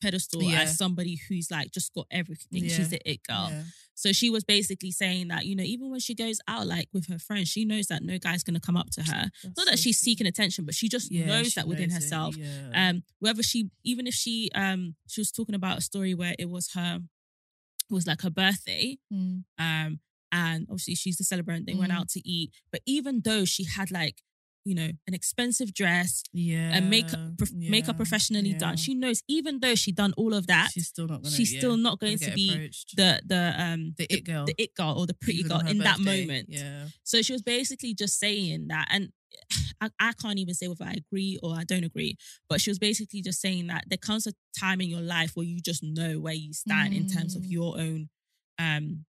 [0.00, 0.62] pedestal Yeah.
[0.62, 2.76] as somebody who's like just got everything Yeah.
[2.76, 3.64] she's the it girl Yeah.
[3.94, 7.06] so she was basically saying that you know even when she goes out like with
[7.08, 9.78] her friends she knows that no guy's gonna come up to her That's not that
[9.78, 12.36] she's seeking attention but she just knows she that within it, herself
[12.74, 16.48] um whether she even if she um she was talking about a story where it
[16.50, 17.00] was her
[17.90, 19.44] it was like her birthday Mm.
[19.58, 20.00] um,
[20.32, 21.66] and obviously she's the celebrant.
[21.66, 21.96] They went Mm.
[21.98, 24.22] out to eat, but even though she had like,
[24.66, 28.58] you know, an expensive dress yeah, and makeup, prof- makeup professionally yeah.
[28.58, 31.30] done, she knows even though she done all of that, she's still not gonna.
[31.34, 32.96] she's yeah, still not going to be approached.
[32.96, 35.78] the the um the it girl, the it girl or the pretty even girl in
[35.78, 36.48] that moment.
[36.50, 39.10] Yeah, So she was basically just saying that, and
[39.80, 42.16] I, I can't even say whether I agree or I don't agree,
[42.48, 45.46] but she was basically just saying that there comes a time in your life where
[45.46, 47.50] you just know where you stand in terms of Mm.
[47.50, 48.08] your own
[48.58, 49.04] um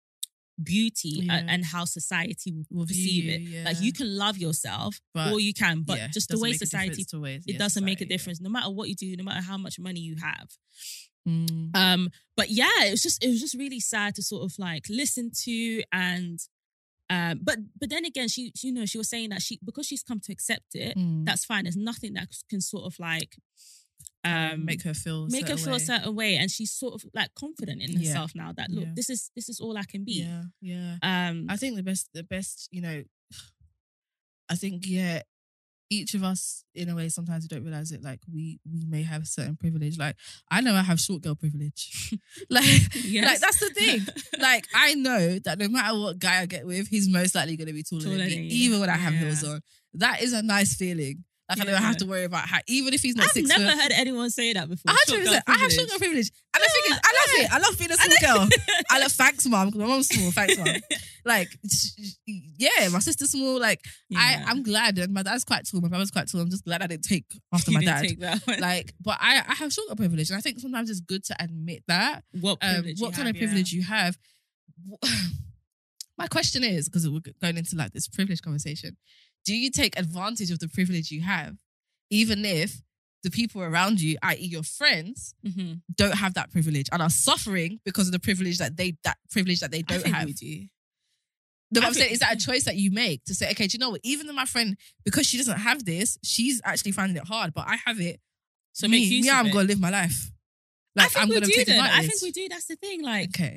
[0.61, 1.43] beauty Yeah.
[1.47, 3.65] and how society will perceive you, it.
[3.65, 7.05] Like you can love yourself, But, or you can, but yeah, just the way society
[7.13, 8.17] ways- it yeah, doesn't make a society, yeah.
[8.17, 10.49] difference no matter what you do, no matter how much money you have.
[11.27, 11.75] Mm.
[11.75, 14.85] Um, but yeah, it was just it was just really sad to sort of like
[14.89, 16.39] listen to and
[17.09, 20.03] um, but but then again, she you know she was saying that she because she's
[20.03, 21.25] come to accept it, Mm.
[21.25, 21.63] that's fine.
[21.65, 23.37] There's nothing that can sort of like
[24.23, 27.33] um make her feel make her feel a certain way, and she's sort of like
[27.35, 27.99] confident in Yeah.
[28.09, 28.93] herself now that look, Yeah.
[28.95, 30.23] this is this is all I can be.
[30.23, 30.97] Yeah, yeah.
[31.01, 33.03] Um, I think the best, the best, you know,
[34.49, 35.21] I think yeah,
[35.89, 38.03] each of us in a way sometimes we don't realize it.
[38.03, 39.97] Like we we may have certain privilege.
[39.97, 40.15] Like
[40.51, 42.13] I know I have short girl privilege.
[42.49, 42.65] like
[43.05, 43.25] Yes.
[43.31, 44.01] like that's the thing.
[44.39, 47.67] like I know that no matter what guy I get with, he's most likely going
[47.67, 49.61] to be taller, Taller than me, even when I have heels on.
[49.93, 51.23] That is a nice feeling.
[51.49, 53.63] Like I don't have to worry about how, even if he's not I've six never
[53.63, 53.81] foot.
[53.81, 54.91] heard anyone say that before.
[54.91, 55.55] A hundred Short girl.
[55.55, 57.53] I have short girl privilege, and the thing is, I love it.
[57.53, 58.49] I love being a small girl.
[58.89, 59.67] I love thanks, mom.
[59.67, 60.31] Because my mom's small.
[60.31, 60.67] Thanks, mom.
[61.25, 61.49] Like,
[62.25, 63.59] yeah, my sister's small.
[63.59, 63.81] Like,
[64.15, 64.45] I, Yeah.
[64.47, 65.81] I'm glad, and my dad's quite tall.
[65.81, 66.39] My brother's quite tall.
[66.39, 68.01] I'm just glad I didn't take after You my didn't dad.
[68.07, 68.61] take that.
[68.61, 71.35] Like, but I, I have short girl privilege, and I think sometimes it's good to
[71.43, 72.23] admit that.
[72.39, 74.17] what Um, what kind have, of privilege you have.
[76.17, 78.97] My question is because we're going into like this privilege conversation.
[79.47, 81.55] Do you take advantage of the privilege you have,
[82.09, 82.81] even if
[83.23, 85.51] the people around you, i.e., your friends, Yeah.
[85.51, 89.17] hmm don't have that privilege and are suffering because of the privilege that they that
[89.31, 90.25] privilege that they don't have.
[90.25, 90.67] we do.
[91.81, 93.79] I I'm saying, is that a choice that you make to say, okay, do you
[93.79, 94.01] know what?
[94.03, 97.65] Even though my friend, because she doesn't have this, she's actually finding it hard, but
[97.67, 98.19] I have it.
[98.73, 99.53] So me, make use me, I'm it.
[99.53, 100.31] gonna live my life.
[100.97, 101.53] I Like think I'm we gonna do.
[101.67, 102.47] I think we do.
[102.49, 103.01] That's the thing.
[103.03, 103.55] Like, Okay,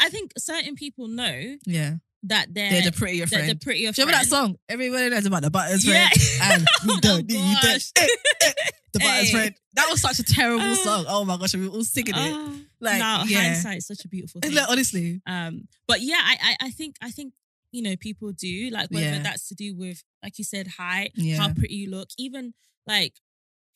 [0.00, 1.94] I think certain people know yeah,
[2.28, 3.48] that they're they're the prettier friend.
[3.50, 4.56] the prettier you remember that song?
[4.68, 6.08] Everybody knows about the butters Yeah.
[6.08, 7.62] friend, and we don't Oh, need that.
[7.62, 7.92] gosh.
[7.96, 8.06] Eh,
[8.46, 8.52] eh,
[8.92, 9.54] The butters friend.
[9.74, 10.74] That was such a terrible Oh.
[10.74, 11.04] song.
[11.08, 12.32] Oh my gosh, we were all singing it.
[12.32, 13.40] Oh, Like, no, yeah.
[13.42, 14.54] hindsight is such a beautiful thing.
[14.54, 17.34] Like, honestly, Um, but yeah, I, I, I think, I think,
[17.72, 19.22] you know, people do like whether Yeah.
[19.22, 21.36] that's to do with, like you said, height, Yeah.
[21.38, 22.54] how pretty you look, even
[22.86, 23.14] like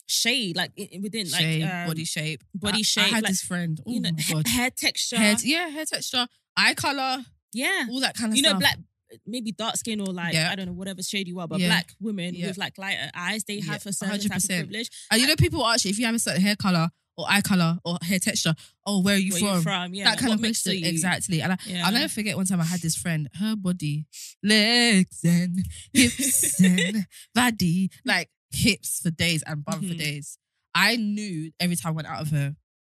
[0.07, 3.79] shade, like within like um, body shape, body I- I, had like, this friend.
[3.87, 8.01] Oh you know, my god, hair texture, hair, yeah, hair texture, eye color, yeah, all
[8.01, 8.61] that kind of you know, stuff.
[8.61, 8.79] black.
[9.27, 10.51] Maybe dark skin or like Yeah.
[10.53, 11.67] I don't know whatever shade you are, but Yeah.
[11.69, 12.47] black women Yeah.
[12.47, 14.89] with like lighter eyes, they have a certain type of privilege.
[15.11, 17.41] And you know, people ask you if you have a certain hair color or eye
[17.41, 18.55] color or hair texture.
[18.87, 19.57] Oh, where are you Where from?
[19.57, 19.95] you from?
[19.95, 20.85] Yeah, that kind what of question.
[20.85, 21.43] Exactly.
[21.43, 21.87] And I, Yeah.
[21.87, 24.07] I'll never forget one time I had this friend, her body,
[24.45, 29.99] legs and hips and body, like hips for days and bum for Mhm.
[29.99, 30.39] days.
[30.73, 32.55] I knew every time I went out of her,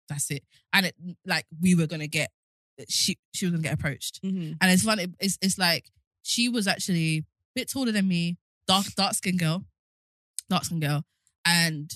[0.09, 0.45] that's it.
[0.73, 0.95] And it,
[1.27, 2.31] like we were gonna get,
[2.89, 4.21] she she was gonna get approached.
[4.23, 4.57] Mhm.
[4.61, 5.07] And it's funny.
[5.21, 5.91] It's it's like
[6.23, 9.65] she was actually a bit taller than me, dark dark skin girl,
[10.49, 11.05] dark skin girl,
[11.45, 11.93] and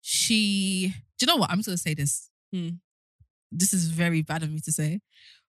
[0.00, 0.94] she.
[1.18, 1.50] Do you know what?
[1.50, 2.30] I'm just gonna say this.
[2.52, 2.70] Hmm.
[3.50, 5.00] This is very bad of me to say,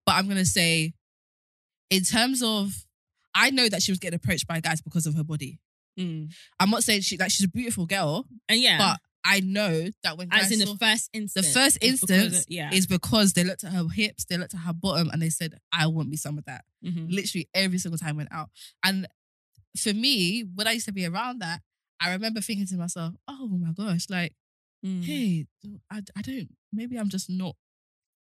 [0.06, 0.94] but I'm gonna say,
[1.90, 2.86] in terms of,
[3.34, 5.60] I know that she was getting approached by guys because of her body.
[6.00, 6.32] Mm.
[6.60, 10.18] I'm not saying she like she's a beautiful girl, And yeah, but I know that
[10.18, 11.48] when As in the first instance.
[11.48, 12.72] the first it's because instance of- yeah.
[12.74, 15.60] is because they looked at her hips, they looked at her bottom, and they said,
[15.72, 17.12] "I want me some of that." Mhm.
[17.12, 18.50] Literally every single time I went out,
[18.84, 19.08] and
[19.80, 21.62] for me, when I used to be around that,
[22.00, 24.34] I remember thinking to myself, "Oh my gosh, like,
[24.86, 25.04] Mm.
[25.06, 25.46] hey,
[25.92, 26.50] I, I don't.
[26.74, 27.56] Maybe I'm just not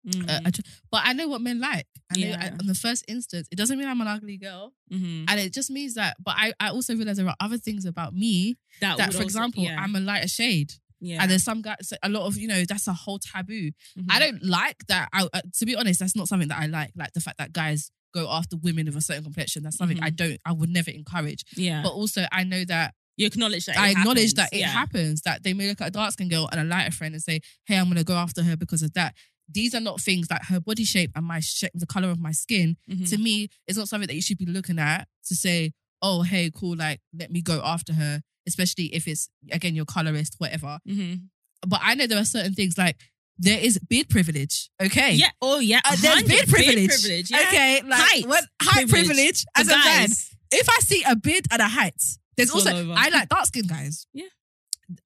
[0.07, 0.31] Mm.
[0.47, 0.51] uh,
[0.91, 1.87] but I know what men like.
[2.11, 2.43] I know Yeah.
[2.43, 5.27] I, on the first instance, it doesn't mean I'm an ugly girl, Mhm.
[5.29, 6.17] and it just means that.
[6.25, 9.19] But I, I also realize there are other things about me that, that, would for
[9.19, 9.79] also- example, yeah.
[9.79, 11.19] I'm a lighter shade, yeah.
[11.23, 13.71] and there's some guys, a lot of you know, that's a whole taboo.
[13.99, 14.07] Mhm.
[14.09, 15.09] I don't like that.
[15.13, 16.93] I, uh, to be honest, that's not something that I like.
[16.97, 19.63] Like the fact that guys go after women of a certain complexion.
[19.63, 20.17] That's something I Mhm.
[20.17, 20.41] don't.
[20.45, 21.45] I would never encourage.
[21.57, 21.83] yeah.
[21.83, 23.77] But also, I know that you acknowledge that.
[23.77, 24.35] I acknowledge happens.
[24.35, 24.69] that it yeah.
[24.69, 25.21] happens.
[25.23, 27.41] That they may look at a dark skinned girl and a lighter friend and say,
[27.67, 29.15] "Hey, I'm going to go after her because of that."
[29.53, 32.33] These are not things like her body shape and my shape, the color of my
[32.33, 32.77] skin.
[32.91, 33.09] Mhm.
[33.11, 36.51] To me, it's not something that you should be looking at to say, "Oh, hey,
[36.55, 40.79] cool, like let me go after her." Especially if it's again your colorist, whatever.
[40.89, 41.23] Mhm.
[41.67, 42.97] But I know there are certain things like
[43.39, 44.71] there is beard privilege.
[44.83, 45.31] Okay, Yeah.
[45.41, 45.81] Oh, yeah.
[45.85, 46.89] Uh, there's 100 beard privilege.
[46.91, 47.31] privilege.
[47.31, 47.45] Yeah.
[47.49, 50.09] Okay, like Height when, height privilege privilege, as a man.
[50.51, 51.95] If I see a beard and a height,
[52.37, 52.93] there's It's also.
[52.93, 54.07] I like dark skinned guys.
[54.13, 54.27] Yeah.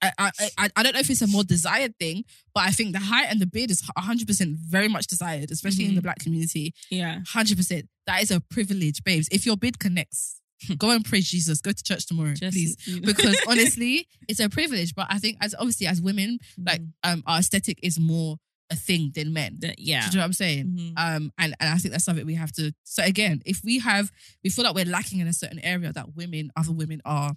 [0.01, 0.13] I,
[0.59, 3.27] I I don't know if it's a more desired thing, but I think the height
[3.29, 5.97] and the beard is 100 percent very much desired, especially in Mhm.
[5.97, 6.73] the black community.
[6.91, 7.17] Yeah.
[7.17, 9.29] 100 percent that is a privilege, babes.
[9.31, 10.41] If your beard connects,
[10.79, 11.61] go and praise Jesus.
[11.61, 12.77] Go to church tomorrow, Just, please.
[12.87, 13.07] you know.
[13.15, 14.95] Because honestly, it's a privilege.
[14.95, 16.93] But I think as obviously as women, like Mhm.
[17.05, 18.37] um, our aesthetic is more
[18.71, 19.57] a thing than men.
[19.61, 20.07] That- Do yeah.
[20.09, 20.67] you know what I'm saying?
[20.67, 20.93] Mhm.
[20.97, 22.73] Um, and, and I think that's something we have to.
[22.85, 24.11] So again, if we have,
[24.43, 27.37] we feel like we're lacking in a certain area that women, other women are,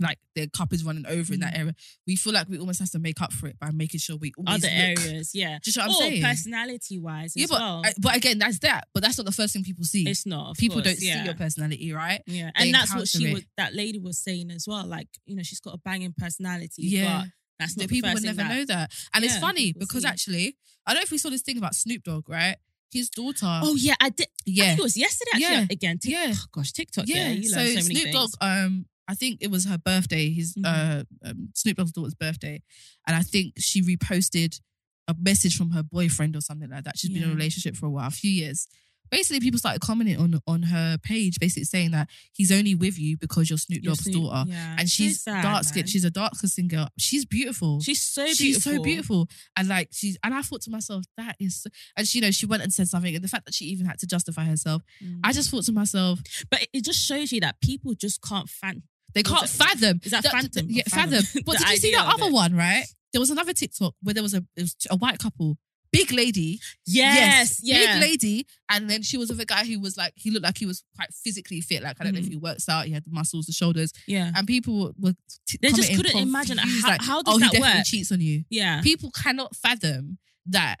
[0.00, 1.74] like their cup is running over in that area.
[2.06, 4.32] We feel like we almost have to make up for it by making sure we
[4.38, 5.34] always Other look- areas.
[5.34, 5.58] Yeah.
[5.62, 6.22] Just what I'm or saying?
[6.22, 7.82] personality wise Yeah, as but well.
[8.00, 8.88] But again, that's that.
[8.94, 10.08] But that's not the first thing people see.
[10.08, 10.50] it's not.
[10.50, 11.20] of people course, don't yeah.
[11.20, 12.22] see your personality, right?
[12.26, 13.34] Yeah, They and that's what encounter she it.
[13.34, 13.44] was.
[13.56, 14.86] That lady was saying as well.
[14.86, 16.82] Like you know, she's got a banging personality.
[16.84, 17.22] Yeah.
[17.22, 18.92] but that's not the people first would thing never that- know that.
[19.14, 20.08] And it's yeah, funny people because see.
[20.08, 22.56] actually, I don't know if we saw this thing about Snoop Dogg, right?
[22.92, 23.46] His daughter.
[23.62, 24.26] Oh yeah, I did.
[24.26, 25.30] I yeah, think it was yesterday.
[25.34, 25.66] Actually, Yeah.
[25.70, 25.98] again.
[25.98, 26.32] Tik- Yeah.
[26.34, 27.06] oh, gosh, TikTok.
[27.06, 27.32] Yeah, yeah.
[27.34, 28.14] you so learn so many Snoop things.
[28.14, 30.30] Dogg, um, I think it was her birthday.
[30.32, 30.64] His Mhm.
[30.64, 32.62] uh, um, Snoop Dogg's daughter's birthday,
[33.06, 34.60] and I think she reposted
[35.08, 36.96] a message from her boyfriend or something like that.
[36.98, 38.68] She's been in a relationship for a while, a few years.
[39.10, 43.16] Basically, people started commenting on on her page, basically saying that he's only with you
[43.16, 44.76] because you're Snoop Dogg's Snoop- daughter, yeah.
[44.78, 45.88] and she's dark skinned.
[45.90, 46.88] She's a dark skinned girl.
[46.96, 47.80] She's beautiful.
[47.80, 48.44] she's so beautiful.
[48.44, 49.28] She's so beautiful.
[49.56, 52.30] And like she's and I thought to myself, that is so, and she, you know,
[52.30, 53.12] she went and said something.
[53.12, 55.18] And the fact that she even had to justify herself, Mm.
[55.24, 58.48] I just thought to myself, But it- it just shows you that people just can't
[58.48, 58.84] fan.
[59.14, 60.00] They can't it- fathom.
[60.04, 61.22] is that The- the- phantom or yeah, fathom?
[61.22, 61.42] fathom.
[61.46, 62.84] But did you see that other one, right?
[63.12, 65.58] There was another TikTok where there was a it was a white couple,
[65.92, 66.60] big lady.
[66.86, 67.94] Yes, yeah.
[67.94, 68.46] Big lady.
[68.68, 70.84] And then she was with a guy who was like, he looked like he was
[70.94, 71.82] quite physically fit.
[71.82, 72.30] Like, I don't know if Mhm.
[72.30, 73.92] he works out, he had the muscles, the shoulders.
[74.06, 75.14] yeah, And people were
[75.48, 77.86] t- They just couldn't imagine how- like, how does oh, that he definitely work?
[77.86, 78.44] cheats on you.
[78.50, 78.80] yeah.
[78.82, 80.76] People cannot fathom that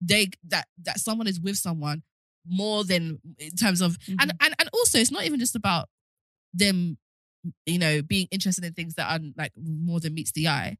[0.00, 2.02] they that that someone is with someone
[2.46, 4.36] more than in terms of and Mhm.
[4.40, 5.88] and and also it's not even just about
[6.54, 6.98] them
[7.66, 10.76] you know being interested in things that are like more than meets the eye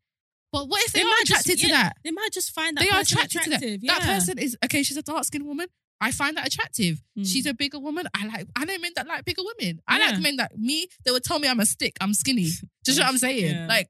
[0.52, 2.50] but what if they, They are might just- attracted to yeah, that They might just
[2.52, 3.80] find that they are attracted, to that attractive.
[3.88, 5.66] that person is okay she's a dark-skinned woman
[6.04, 7.00] I find that attractive.
[7.16, 7.24] Mm.
[7.32, 8.08] She's a bigger woman.
[8.12, 8.48] I like.
[8.56, 9.80] I know men that like bigger women.
[9.86, 10.06] I Yeah.
[10.10, 10.88] like men that me.
[11.04, 11.96] They would tell me I'm a stick.
[12.00, 12.48] I'm skinny.
[12.84, 13.54] Just what I'm saying.
[13.54, 13.66] Yeah.
[13.68, 13.88] Like,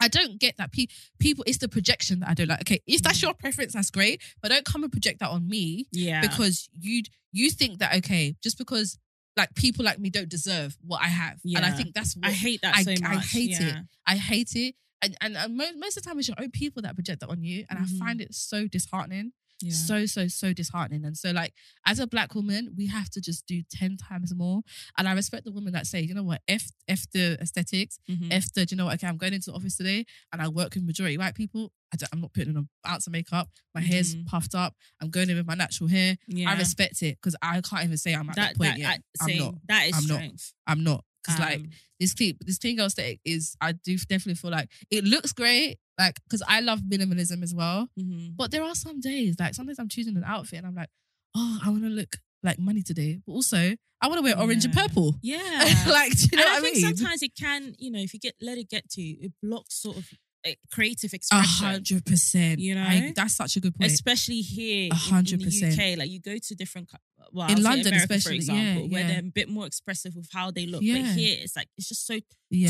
[0.00, 0.72] I don't get that.
[0.72, 0.88] Pe-
[1.20, 2.62] people, it's the projection that I don't like.
[2.62, 3.22] Okay, if that's Mm.
[3.22, 4.20] your preference, that's great.
[4.42, 8.34] But don't come and project that on me yeah, because you you think that okay,
[8.42, 8.98] just because
[9.36, 11.58] like people like me don't deserve what I have, Yeah.
[11.58, 13.02] and I think that's what I hate that I- so much.
[13.02, 13.74] I hate it.
[14.06, 14.74] I hate it.
[15.02, 17.28] And and, and most, most of the time it's your own people that project that
[17.28, 17.82] on you, and Mhm.
[17.96, 19.32] I find it so disheartening
[19.64, 19.72] Yeah.
[19.72, 21.52] so so so disheartening and so like
[21.86, 24.60] as a black woman we have to just do 10 times more
[24.98, 28.28] and i respect the women that say you know what f f the aesthetics Mhm.
[28.30, 30.74] f the you know what okay i'm going into the office today and i work
[30.74, 33.80] with majority white people I don't, i'm not putting on an ounce of makeup my
[33.80, 34.26] hair's Mhm.
[34.26, 36.50] puffed up i'm going in with my natural hair yeah.
[36.50, 38.56] i respect it because i can't even say i'm at that, that.
[38.58, 40.14] point that, yet I- i'm not That is I'm not.
[40.16, 40.52] strength.
[40.66, 44.34] i'm not because like Um, this clean this clean girl aesthetic is i do definitely
[44.34, 48.36] feel like it looks great like because i love minimalism as well mhm.
[48.36, 50.88] but there are some days, like sometimes I'm choosing an outfit and I'm like,
[51.36, 53.20] oh, I want to look like money today.
[53.26, 53.56] But also,
[54.02, 55.16] I want to wear orange and purple.
[55.22, 55.84] yeah.
[55.88, 56.96] like, do you know I I think mean?
[56.96, 59.74] sometimes it can, you know, if you get let it get to you, it blocks
[59.80, 60.06] sort of
[60.46, 61.66] uh, creative A expression.
[61.66, 62.58] hundred percent.
[62.60, 62.82] You know?
[62.82, 63.90] I- that's such a good point.
[63.92, 65.78] Especially here, A hundred percent.
[65.78, 66.90] UK, like you go to different,
[67.34, 69.08] well, In London America, for especially, yeah, example, where yeah.
[69.08, 70.82] they're a bit more expressive with how they look.
[70.82, 71.02] Yeah.
[71.02, 72.20] But here, it's like it's just so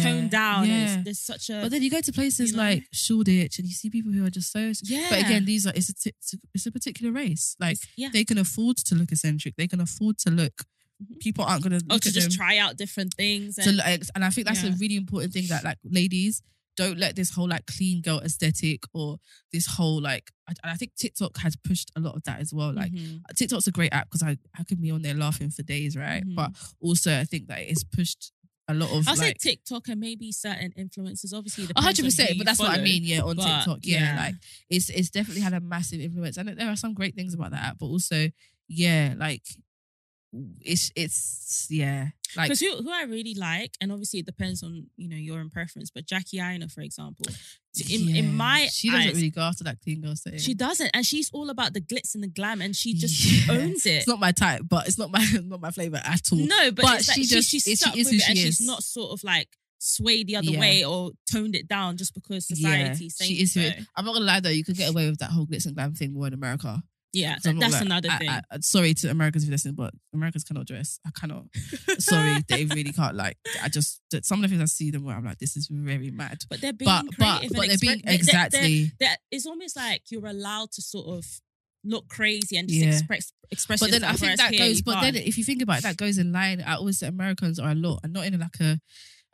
[0.03, 0.66] toned down.
[0.66, 1.03] Yeah.
[1.05, 2.62] There's such a but then you go to places you know?
[2.62, 4.72] like Shoreditch and you see people who are just so.
[4.85, 5.07] yeah.
[5.11, 6.14] But again, these are it's a, t-
[6.55, 7.57] it's a particular race.
[7.61, 8.09] Like yeah.
[8.12, 9.57] they can afford to look eccentric.
[9.57, 10.62] They can afford to look.
[11.03, 11.20] Mhm.
[11.20, 13.59] People aren't gonna oh, look to just them try out different things.
[13.59, 16.42] And, look, and I think that's a really important thing that like ladies
[16.76, 19.18] don't let this whole like clean girl aesthetic or
[19.52, 22.52] this whole like I, and I think TikTok has pushed a lot of that as
[22.52, 22.72] well.
[22.72, 23.22] Like Mhm.
[23.37, 26.24] TikTok's a great app because I I could be on there laughing for days, right?
[26.26, 26.34] Mhm.
[26.34, 28.32] But also I think that it's pushed
[28.66, 31.34] a lot of I'll like say TikTok and maybe certain influencers.
[31.37, 33.04] Obviously, hundred percent, But that's what I mean.
[33.04, 34.16] Yeah, on But, TikTok, yeah, yeah.
[34.16, 34.34] like
[34.70, 37.62] it's it's definitely had a massive influence, and there are some great things about that
[37.62, 37.78] app.
[37.78, 38.30] But also,
[38.68, 39.42] yeah, like
[40.61, 44.87] it's it's yeah, like Because who, who I really like, and obviously it depends on
[44.97, 47.27] you know your own preference, but Jackie Aina, for example,
[47.90, 48.16] in, yeah.
[48.16, 50.38] in my she doesn't eyes, really go after that clean girl thing.
[50.38, 53.55] she doesn't, and she's all about the glitz and the glam, and she just Yeah.
[53.55, 53.90] owns it.
[53.99, 56.38] It's not my type, but it's not my not my flavor at all.
[56.38, 58.37] no, but, but it's like she she just- she's she stuck is with it, and
[58.38, 60.61] she she's not sort of like swayed the other Yeah.
[60.61, 63.53] way or toned it down just because society saying she is.
[63.53, 63.61] so.
[63.61, 65.75] it- I'm not gonna lie though, you could get away with that whole glitz and
[65.77, 66.83] glam thing more in America.
[67.14, 68.29] Yeah, I'm not that's like- another I- thing.
[68.29, 70.98] I- I- sorry to Americans if you listen, but Americans cannot dress.
[71.07, 71.44] I cannot.
[71.98, 73.14] sorry, they really can't.
[73.16, 75.68] Like, I just some of the things I see them where I'm like, this is
[75.70, 76.38] very mad.
[76.50, 78.61] but they're being But but creative but and they're being expre- they- they- exactly.
[78.85, 81.24] they're- they're- it's almost like you're allowed to sort of
[81.87, 82.88] look crazy and just Yeah.
[82.92, 84.77] express express But then I yourself, think whereas that here goes.
[84.79, 85.27] you But then can't.
[85.29, 86.61] if you think about it, that goes in line.
[86.62, 88.81] I always say Americans are a lot, and not in a, like a,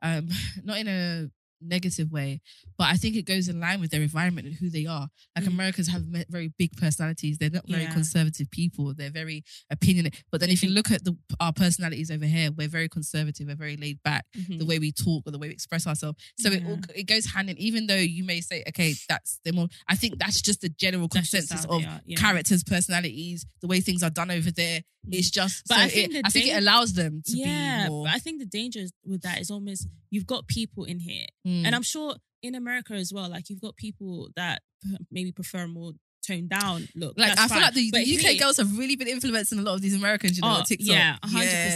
[0.02, 0.28] um,
[0.64, 1.28] not in a
[1.60, 2.40] negative way,
[2.78, 5.08] but I think it goes in line with their environment and who they are.
[5.36, 5.48] Like Mm.
[5.48, 7.38] Americans have very big personalities.
[7.38, 7.92] They're not very Yeah.
[7.92, 8.94] conservative people.
[8.94, 10.22] They're very opinionated.
[10.30, 13.46] But then if you look at the our personalities over here, we're very conservative.
[13.46, 14.24] We're very laid back.
[14.36, 14.58] Mhm.
[14.58, 16.18] The way we talk or the way we express ourselves.
[16.38, 17.58] So it all, it goes hand in.
[17.58, 19.68] Even though you may say, okay, that's the more.
[19.88, 22.16] I think that's just the general That's consensus of are, yeah.
[22.16, 24.82] characters, personalities, the way things are done over there.
[25.08, 27.90] It's just, But so I think it, I think it allows them to yeah, be
[27.90, 28.04] more.
[28.04, 31.64] but I think the danger with that is almost you've got people in here, Mm.
[31.66, 33.28] and I'm sure in America as well.
[33.30, 34.62] Like you've got people that
[35.10, 35.92] maybe prefer a more
[36.26, 37.14] toned down look.
[37.16, 37.62] like I feel fine.
[37.62, 40.42] like the, the UK girls have really been influencing a lot of these Americans, you
[40.42, 40.86] know, Oh, on TikTok.
[40.86, 41.32] yeah, 100%,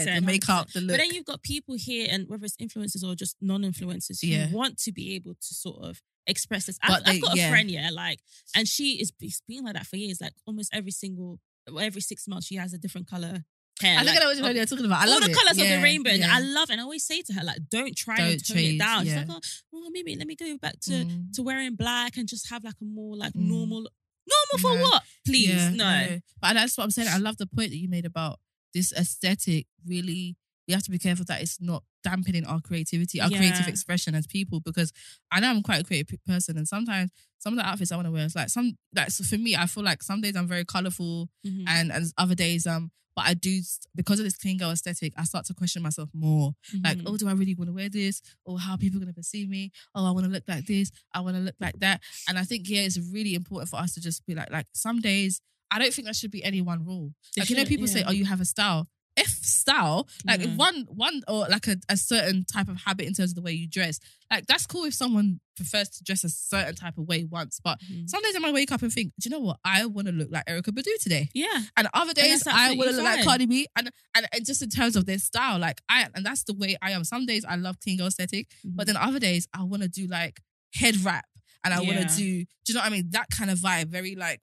[0.07, 0.91] Yeah, the makeup, the look.
[0.91, 4.51] But then you've got people here, and whether it's influencers or just non-influencers, who Yeah.
[4.51, 6.79] want to be able to sort of express this.
[6.83, 7.47] I've, they- I've got yeah.
[7.47, 8.21] a friend, yeah, like,
[8.55, 10.21] and she is it's been like that for years.
[10.21, 11.41] Like almost every single,
[11.81, 13.45] every six months, she has a different color
[13.81, 13.99] hair.
[13.99, 15.01] I think like, I know what you're talking about.
[15.01, 15.37] I all love the it.
[15.37, 16.11] colors of Yeah, the rainbow.
[16.11, 16.31] And yeah.
[16.37, 16.73] I love it.
[16.75, 19.07] And I always say to her, like, don't try and Don't tone change, it down.
[19.07, 19.21] yeah.
[19.21, 19.41] She's like, oh,
[19.73, 21.33] well, maybe let me go back to Mm.
[21.35, 23.49] to wearing black and just have like a more like Mm.
[23.49, 23.89] normal.
[24.27, 24.83] Normal for No.
[24.83, 25.03] what?
[25.27, 26.21] Please, Yeah, no.
[26.41, 27.09] But that's what I'm saying.
[27.09, 28.39] I love the point that you made about
[28.73, 29.67] this aesthetic.
[29.85, 34.15] Really, we have to be careful that it's not dampening our creativity, our creative expression
[34.15, 34.61] as people.
[34.61, 34.93] Because
[35.31, 38.07] I know I'm quite a creative person, and sometimes some of the outfits I want
[38.07, 38.77] to wear is like some.
[38.95, 41.65] Like so for me, I feel like some days I'm very colorful, Mhm.
[41.69, 42.91] and and other days um.
[43.17, 43.61] But I do
[43.95, 45.13] because of this clean girl aesthetic.
[45.17, 46.53] I start to question myself more.
[46.83, 47.05] Like, Mhm.
[47.07, 48.21] oh, do I really want to wear this?
[48.45, 49.71] Or how are people going to perceive me?
[49.95, 50.91] Oh, I want to look like this.
[51.13, 52.03] I want to look like that.
[52.29, 55.01] And I think yeah, it's really important for us to just be like, like some
[55.01, 57.15] days I don't think there should be any one rule.
[57.37, 58.89] Like you know, people say, oh, you have a style.
[59.17, 63.15] If style, like if one one or like a, a certain type of habit in
[63.15, 64.01] terms of the way you dress,
[64.31, 67.61] like that's cool if someone prefers to dress a certain type of way once.
[67.63, 68.11] But Mhm.
[68.11, 69.59] some days I might wake up and think, do you know what?
[69.65, 71.29] I want to look like Erykah Badu today.
[71.33, 71.63] Yeah.
[71.77, 73.25] And other days that's I want to look like.
[73.25, 76.43] Cardi B, and, and and just in terms of their style, like I and that's
[76.43, 77.05] the way I am.
[77.05, 80.09] Some days I love clean girl aesthetic, but then other days I want to do
[80.09, 80.41] like
[80.75, 81.27] head wrap,
[81.63, 83.11] and I want to do, do you know what I mean?
[83.11, 84.41] That kind of vibe, very like,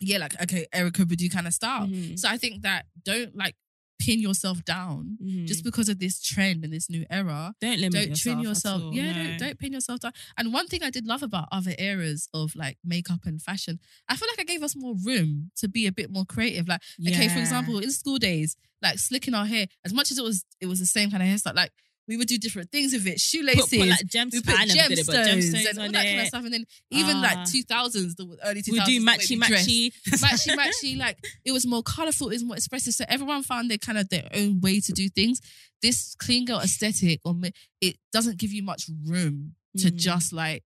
[0.00, 1.86] yeah, like okay, Erykah Badu kind of style.
[1.86, 2.18] Mhm.
[2.18, 3.54] So I think that don't like
[3.98, 5.46] pin yourself down Mhm.
[5.46, 8.20] just because of this trend and this new era don't limit don't yourself.
[8.22, 8.82] trim at yourself.
[8.82, 9.24] all, Yeah, no.
[9.24, 10.12] don't, don't pin yourself down.
[10.36, 14.16] And one thing I did love about other eras of like makeup and fashion, I
[14.16, 16.68] feel like I gave us more room to be a bit more creative.
[16.68, 20.22] Like, okay, for example, in school days, like slicking our hair, as much as it
[20.24, 21.54] was, it was the same kind of hairstyle.
[21.56, 21.72] Like
[22.08, 23.68] we would do different things with it, shoelaces.
[23.68, 24.32] Put, put like gems.
[24.34, 27.16] we put did it, gemstones gemstones and all that kind of stuff, and then even
[27.18, 27.20] Ah.
[27.20, 29.92] like two thousands, the early two thousands, We do matchy matchy.
[30.08, 33.78] matchy matchy like it was more colorful it was more expressive so everyone found their
[33.78, 35.40] kind of their own way to do things
[35.82, 37.34] this clean girl aesthetic or
[37.80, 39.96] it doesn't give you much room to Mm.
[39.96, 40.64] just like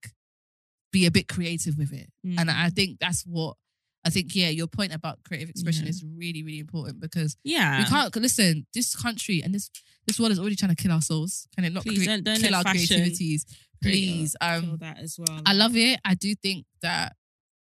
[0.92, 3.56] be a bit creative with it and i think that's what
[4.04, 5.90] i think yeah your point about creative expression Yeah.
[5.90, 7.78] is really really important because Yeah.
[7.78, 9.70] we can't listen this country and this
[10.06, 12.24] this world is already trying to kill our souls can it not Please crea- don't-
[12.24, 13.46] don't kill our creativities
[13.82, 15.40] please Feel um that as well.
[15.46, 17.14] i love it i do think that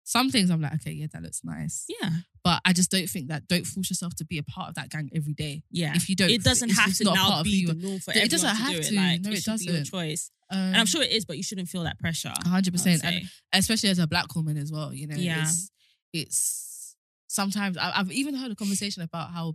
[0.03, 2.09] some things i'm like okay yeah that looks nice Yeah.
[2.43, 3.47] but I just don't think that.
[3.47, 5.63] Don't force yourself to be a part of that gang every day.
[5.71, 5.95] Yeah.
[5.95, 7.67] If you don't, it doesn't it's- have it's to not a part now be you
[7.69, 8.83] the norm for It doesn't to have do it.
[8.83, 8.93] to.
[8.95, 9.85] Like, No, it, it should be your doesn't.
[9.91, 10.29] choice.
[10.51, 12.31] Um, And I'm sure it is, but you shouldn't feel that pressure.
[12.45, 12.71] 100.
[12.71, 14.93] percent and especially as a black woman as well.
[14.93, 15.41] You know, Yeah.
[15.41, 15.71] it's
[16.15, 16.95] it's
[17.27, 19.53] sometimes I, I've even heard a conversation about how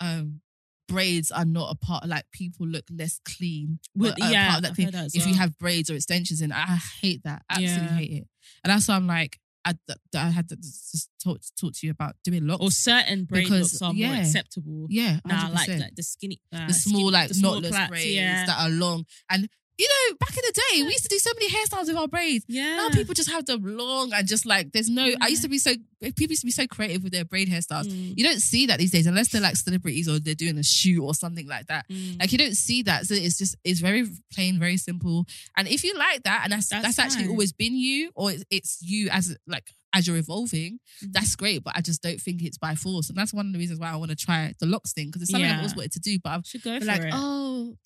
[0.00, 0.40] um
[0.88, 2.06] braids are not a part.
[2.06, 3.78] Like people look less clean.
[3.94, 6.52] Well, but yeah, part of that heard that if you have braids or extensions in.
[6.52, 7.42] I hate that.
[7.50, 7.96] Absolutely Yeah.
[7.96, 8.28] hate it.
[8.64, 9.38] And that's why I'm like.
[9.68, 9.74] I,
[10.14, 12.62] I had to just talk talk to you about doing locks.
[12.62, 14.12] or certain braid Because, looks are yeah.
[14.12, 14.86] more acceptable.
[14.88, 15.54] yeah, Now, 100%.
[15.54, 18.46] like, like the skinny, uh, the small skinny- like the small knotless plaits, braids yeah.
[18.46, 19.48] that are long and
[19.78, 22.08] you know, back in the day, we used to do so many hairstyles with our
[22.08, 22.44] braids.
[22.48, 22.76] Yeah.
[22.76, 25.10] Now people just have them long and just like there's no.
[25.20, 27.84] I used to be so people used to be so creative with their braid hairstyles.
[27.86, 28.16] Mm.
[28.16, 31.02] You don't see that these days unless they're like celebrities or they're doing a shoot
[31.02, 31.86] or something like that.
[31.90, 32.20] Mm.
[32.20, 33.04] Like you don't see that.
[33.06, 35.26] So it's just it's very plain, very simple.
[35.56, 38.44] And if you like that, and that's That's that's, actually always been you, or it's,
[38.50, 39.64] it's you as like
[39.94, 41.12] as you're evolving, Mm.
[41.12, 41.62] that's great.
[41.64, 43.90] But I just don't think it's by force, and that's one of the reasons why
[43.90, 46.18] I want to try the locks thing because it's something I've always wanted to do.
[46.22, 47.10] But I'm should go for like, it.
[47.12, 47.76] oh,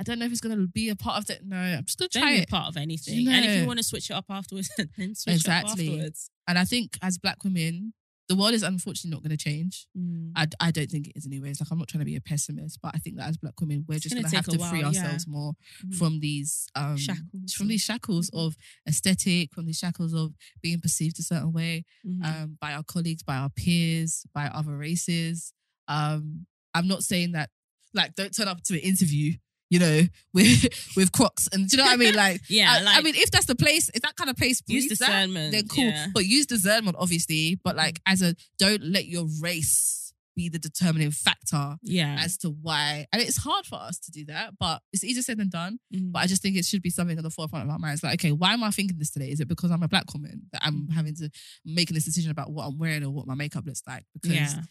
[0.00, 1.44] I don't know if it's gonna be a part of that.
[1.44, 2.48] No, I'm just gonna try be it.
[2.48, 3.14] part of anything.
[3.20, 5.86] You And if you want to switch it up afterwards, then switch Exactly.
[5.86, 6.30] it up afterwards.
[6.48, 7.92] And I think as black women,
[8.30, 9.88] the world is unfortunately not going to change.
[9.98, 10.30] Mm.
[10.36, 11.60] I, I don't think it is anyways.
[11.60, 13.84] Like I'm not trying to be a pessimist, but I think that as black women,
[13.88, 15.00] we're It's just gonna going to have to free while, yeah.
[15.02, 15.52] ourselves more
[15.84, 15.94] Mhm.
[15.96, 18.56] from these um Shackles from these shackles of
[18.88, 20.32] aesthetic, from these shackles of
[20.62, 22.24] being perceived a certain way Mhm.
[22.24, 25.52] um, by our colleagues, by our peers, by other races.
[25.88, 27.50] Um, I'm not saying that
[27.92, 29.34] like don't turn up to an interview,
[29.70, 30.02] you know,
[30.34, 30.66] with
[30.96, 32.14] with Crocs and do you know what I mean?
[32.14, 34.86] Like, Yeah, I, I mean, if that's the place, if that kind of place Use
[34.86, 35.84] breeds that, discernment, then cool.
[35.84, 36.06] yeah.
[36.12, 37.58] But use discernment, obviously.
[37.62, 39.96] But like, as a don't let your race
[40.36, 42.16] be the determining factor yeah.
[42.20, 43.04] as to why.
[43.12, 45.80] And it's hard for us to do that, but it's easier said than done.
[45.92, 46.12] Mhm.
[46.12, 48.04] But I just think it should be something at the forefront of our minds.
[48.04, 49.30] Like, okay, why am I thinking this today?
[49.30, 50.92] Is it because I'm a black woman that I'm Mm-hmm.
[50.92, 51.30] having to
[51.64, 54.04] making this decision about what I'm wearing or what my makeup looks like?
[54.14, 54.62] Because yeah.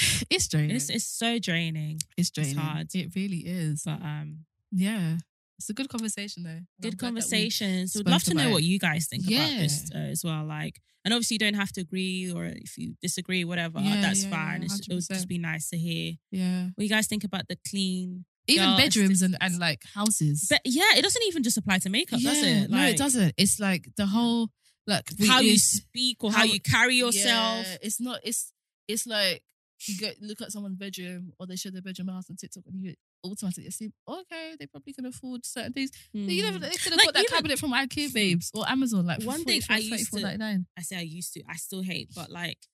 [0.30, 0.76] it's draining.
[0.76, 1.98] It's it's so draining.
[2.16, 2.56] It's draining.
[2.56, 2.94] It's hard.
[2.94, 3.82] It really is.
[3.84, 5.18] But um Yeah.
[5.58, 6.60] It's a good conversation though.
[6.80, 7.92] Good conversations.
[7.94, 7.98] we-.
[8.00, 9.58] Would love to know about what you guys think about Yeah.
[9.58, 10.44] this uh, as well.
[10.46, 14.24] Like, and obviously you don't have to agree, or if you disagree, whatever, Yeah, that's
[14.24, 14.62] yeah, fine.
[14.62, 16.68] it would just be nice to hear Yeah.
[16.74, 18.24] what you guys think about the clean.
[18.46, 20.46] Even bedrooms and, and like houses.
[20.48, 22.70] But yeah, it doesn't even just apply to makeup, does it?
[22.70, 23.34] no, it doesn't.
[23.36, 24.48] It's like the whole
[24.86, 27.66] like we- How you speak or how, how- you carry yourself.
[27.82, 28.20] It's not.
[28.24, 28.50] It's
[28.88, 29.42] it's like
[29.86, 32.80] you go look at someone's bedroom or they show their bedroom house on TikTok and
[32.82, 35.90] you automatically assume, okay, they probably can afford certain things.
[36.12, 36.60] You never Mm.
[36.62, 39.44] they could have Like, got that even- cabinet from IKEA babes or Amazon like One
[39.44, 42.66] thing I used to- I say I used to, I still hate, but like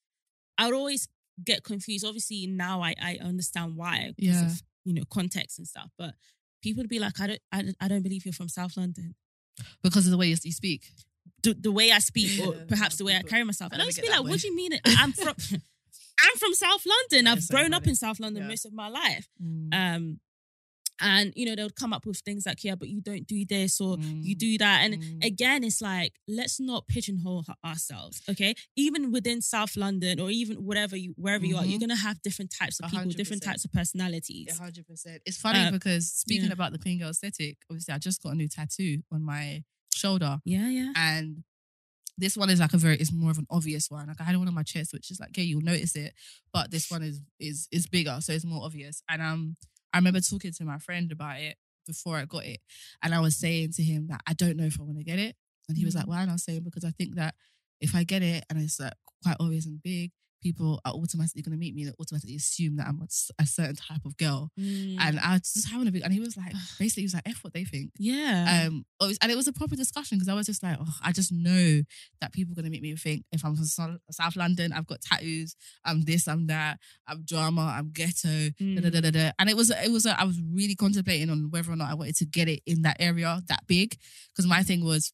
[0.58, 1.08] I would always
[1.44, 2.04] get confused.
[2.04, 4.46] Obviously now I, I understand why because Yeah.
[4.46, 5.90] of you know context and stuff.
[5.98, 6.14] But
[6.62, 9.14] people would be like, I don't I, I don't believe you're from South London.
[9.82, 10.90] because of the way you, speak.
[11.42, 13.84] The, the way I speak, or Yeah, perhaps the way I carry myself, and I
[13.84, 14.72] never just get be like, what do you mean?
[14.84, 15.34] I'm from
[16.20, 17.26] I'm from South London.
[17.26, 18.48] I've grown up in South London Yeah.
[18.48, 19.28] most of my life.
[19.42, 19.74] Mm.
[19.74, 20.20] Um,
[20.98, 23.44] and you know they would come up with things like, yeah, but you don't do
[23.44, 24.38] this or you Mm.
[24.38, 25.24] do that, and Mm.
[25.26, 28.54] again, it's like let's not pigeonhole ourselves, okay?
[28.76, 32.50] Even within South London or even whatever you wherever you are, you're gonna have different
[32.50, 34.46] types of people, hundred different types of personalities.
[34.48, 35.20] Yeah, hundred percent.
[35.26, 36.52] It's funny Uh, because speaking yeah.
[36.54, 39.64] about the clean girl aesthetic, obviously I just got a new tattoo on my
[39.94, 40.40] shoulder.
[40.46, 40.92] Yeah, yeah.
[40.96, 41.44] and
[42.18, 44.06] this one is like a very it's more of an obvious one.
[44.06, 46.14] Like i had one on my chest which is like yeah you'll notice it
[46.52, 49.02] but this one is is is bigger so it's more obvious.
[49.08, 49.56] And um
[49.92, 51.56] i remember talking to my friend about it
[51.86, 52.58] before i got it
[53.02, 55.18] and i was saying to him that i don't know if i want to get
[55.18, 55.36] it.
[55.68, 56.22] And he was like why?
[56.22, 57.34] And i was saying because i think that
[57.80, 60.12] if i get it and it's like quite obvious and big
[60.46, 63.00] people are automatically going to meet me and automatically assume that i'm
[63.38, 64.96] a certain type of girl Mm.
[65.00, 67.28] and i was just having a big and he was like basically he was like
[67.28, 68.66] f what they think yeah.
[68.66, 68.84] um,
[69.22, 71.82] and it was a proper discussion because I was just like, oh, I just know
[72.20, 73.64] that people are gonna make me and think if I'm from
[74.10, 78.90] South London, I've got tattoos, I'm this, I'm that, I'm drama, I'm ghetto, da, da,
[78.90, 79.30] da, da, da.
[79.38, 81.94] and it was it was a, I was really contemplating on whether or not I
[81.94, 83.96] wanted to get it in that area that big
[84.30, 85.12] because my thing was.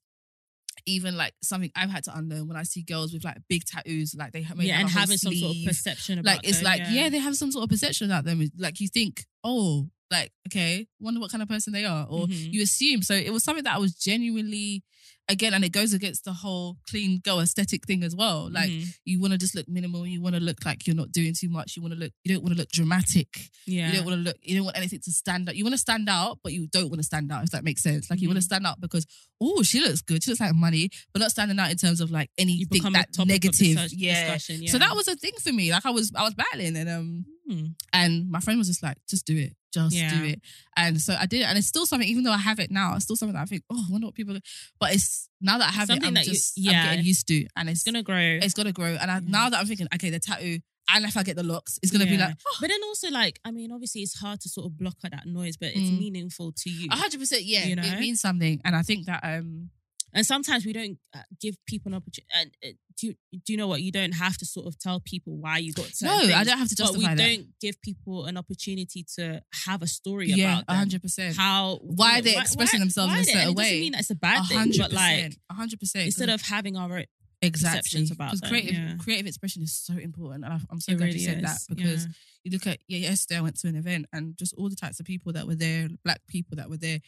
[0.86, 4.14] Even like something I've had to unlearn when I see girls with like big tattoos,
[4.16, 6.80] like they have yeah, and having some sort of perception about like it's them, like
[6.80, 6.90] yeah.
[6.90, 7.08] yeah.
[7.08, 11.18] they have some sort of perception about them like you think oh like okay wonder
[11.20, 12.52] what kind of person they are or Mhm.
[12.54, 14.82] you assume so it was something that i was genuinely
[15.28, 18.94] again and it goes against the whole clean girl aesthetic thing as well like Mhm.
[19.04, 21.48] you want to just look minimal you want to look like you're not doing too
[21.48, 23.28] much you want to look you don't want to look dramatic
[23.66, 23.86] yeah.
[23.88, 25.78] you don't want to look you don't want anything to stand out you want to
[25.88, 28.28] stand out but you don't want to stand out if that makes sense like you
[28.28, 29.06] want to stand out because
[29.40, 32.10] oh she looks good she looks like money but not standing out in terms of
[32.10, 34.66] like anything that negative yeah discussion.
[34.68, 35.70] so that was a thing for me.
[35.72, 37.66] Like I was, I was battling, and um, Hmm.
[37.92, 40.16] and my friend was just like, "Just do it, just Yeah.
[40.18, 40.40] do it."
[40.76, 42.08] And so I did it, and it's still something.
[42.08, 44.06] Even though I have it now, it's still something that I think, "Oh, I wonder
[44.06, 44.36] what people."
[44.80, 46.70] But it's now that I have Something it, I'm that you- just, yeah.
[46.82, 48.38] I'm getting used to, and it's it's gonna grow.
[48.42, 48.96] it's gonna grow.
[49.00, 49.20] And I, Yeah.
[49.28, 50.60] now that I'm thinking, okay, the tattoo,
[50.90, 52.26] and if I get the locks, it's gonna be Yeah.
[52.28, 55.10] like, But then also, like, I mean, obviously, it's hard to sort of block out
[55.12, 55.98] that noise, but it's Mm.
[55.98, 56.88] meaningful to you.
[56.90, 57.82] a hundred percent, yeah, You know?
[57.82, 58.60] it means something.
[58.64, 59.70] And I think that um,
[60.14, 62.28] And sometimes we don't uh, give people an opportunity.
[62.34, 63.80] And uh, do you, do you know what?
[63.82, 65.90] You don't have to sort of tell people why you got.
[66.02, 67.26] no, I don't have to But we justify that.
[67.28, 71.36] We don't give people an opportunity to have a story Yeah, about a hundred percent.
[71.36, 73.80] How Why you know, they're expressing themselves in a why they- and certain it doesn't
[73.80, 76.04] mean it's a A bad thing, but like a hundred percent.
[76.06, 77.04] instead of having our own,
[77.40, 78.94] exactly perceptions about them, creative yeah.
[78.98, 81.42] creative expression is so important, and I'm so it glad really you said is.
[81.44, 82.12] that because yeah.
[82.44, 85.00] you look at yeah yesterday I went to an event and just all the types
[85.00, 87.00] of people that were there, black people that were there,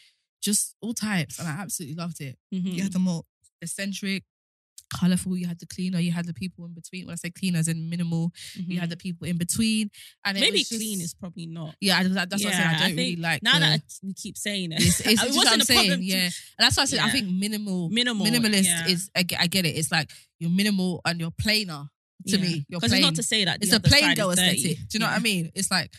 [0.45, 2.36] just all types, and I absolutely loved it.
[2.55, 2.74] Mhm.
[2.74, 3.22] You had the more
[3.62, 4.24] eccentric,
[4.92, 5.36] colorful.
[5.36, 5.99] You had the cleaner.
[5.99, 7.07] You had the people in between.
[7.07, 8.30] When I say cleaners, in minimal.
[8.55, 9.90] You had the people in between,
[10.24, 10.47] and it Mm-hmm.
[10.47, 11.74] maybe just- clean is probably not.
[11.80, 12.66] Yeah, I, that- that's what I said.
[12.66, 14.82] I don't really think like now the- that we keep saying it.
[14.82, 16.01] It's, it's, it what I'm wasn't a saying, problem.
[16.01, 16.24] to- yeah.
[16.24, 18.86] And that's why I said I think minimal, Minimal, minimalist yeah.
[18.88, 19.11] is.
[19.16, 19.70] I get, I get it.
[19.70, 21.88] It's like you're minimal and you're plainer
[22.28, 22.64] to me.
[22.68, 24.76] Because it's not to say that it's a plain girl aesthetic.
[24.76, 25.51] Do you know what I mean?
[25.55, 25.92] It's like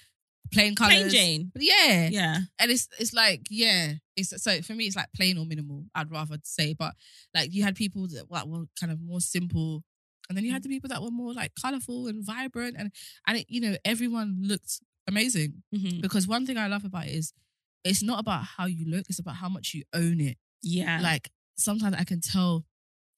[0.54, 0.94] plain colors.
[0.96, 1.52] Plain Jane.
[1.60, 2.08] Yeah.
[2.10, 2.38] Yeah.
[2.60, 5.86] And it's it's like yeah, it's so for me it's like plain or minimal.
[5.96, 6.94] I'd rather say, but
[7.34, 9.84] like you had people that like, were kind of more simple,
[10.30, 12.92] and then you had the people that were more like colorful and vibrant, and
[13.28, 16.02] and it, you know everyone looked amazing Mhm.
[16.02, 17.34] because one thing I love about it is
[17.84, 20.38] it's not about how you look, it's about how much you own it.
[20.64, 21.00] Yeah.
[21.02, 22.66] Like sometimes I can tell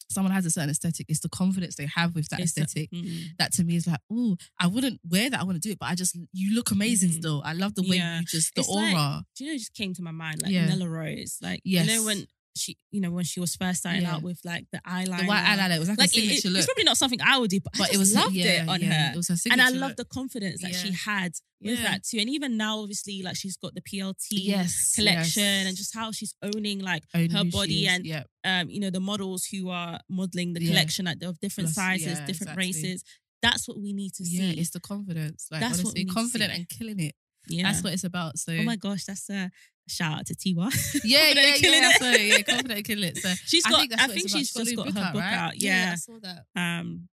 [0.09, 1.05] someone has a certain aesthetic.
[1.09, 2.91] It's the confidence they have with that It's the- aesthetic.
[2.91, 3.37] Mhm.
[3.39, 5.39] that to me is like, oh, I wouldn't wear that.
[5.39, 7.17] I want to do it, but I just you look amazing Mhm.
[7.19, 7.41] still.
[7.45, 8.19] I love the way Yeah.
[8.19, 9.25] you just the It's like- aura.
[9.35, 9.55] Do you know?
[9.55, 10.51] It just came to my mind like.
[10.51, 11.37] Nella Rose.
[11.41, 12.27] Like you know when
[12.57, 14.15] she, you know, when she was first starting Yeah.
[14.15, 15.19] out with like the eyeliner.
[15.19, 16.97] the white eyeliner it was like, Like a it, signature it- look, it's probably not
[16.97, 19.13] something I would do, but, I just it was loved yeah, it on yeah, her.
[19.13, 19.97] It was her and signature I love look.
[19.97, 20.93] the confidence that she Yeah.
[21.05, 21.31] had
[21.61, 21.83] with Yeah.
[21.91, 22.19] that too.
[22.19, 25.67] And even now, obviously, like she's got the PLT yes collection yes.
[25.67, 28.69] and just how she's owning like Own her who she body is, and yeah, um,
[28.69, 30.69] you know, the models who are modeling the Yeah.
[30.71, 32.65] collection like of different Plus, sizes, yeah, different exactly.
[32.67, 33.03] races.
[33.41, 34.37] That's what we need to see.
[34.37, 34.59] yeah.
[34.61, 35.47] It's the confidence.
[35.51, 36.57] Like That's what we honestly, need to confident see.
[36.57, 37.15] and killing it.
[37.49, 37.63] yeah.
[37.63, 38.37] That's what it's about.
[38.39, 39.51] So oh my gosh, that's a
[39.87, 40.71] shout out to Tiwa.
[41.03, 41.89] yeah, yeah, yeah.
[41.89, 41.95] it.
[42.01, 43.17] So yeah, confident killing it.
[43.17, 43.79] So She's I got.
[43.79, 44.39] think I think it's about.
[44.39, 45.33] she's She's just got her book out, right?
[45.33, 45.61] out.
[45.61, 45.91] Yeah, Yeah.
[45.91, 46.43] I saw that.
[46.55, 47.09] Um.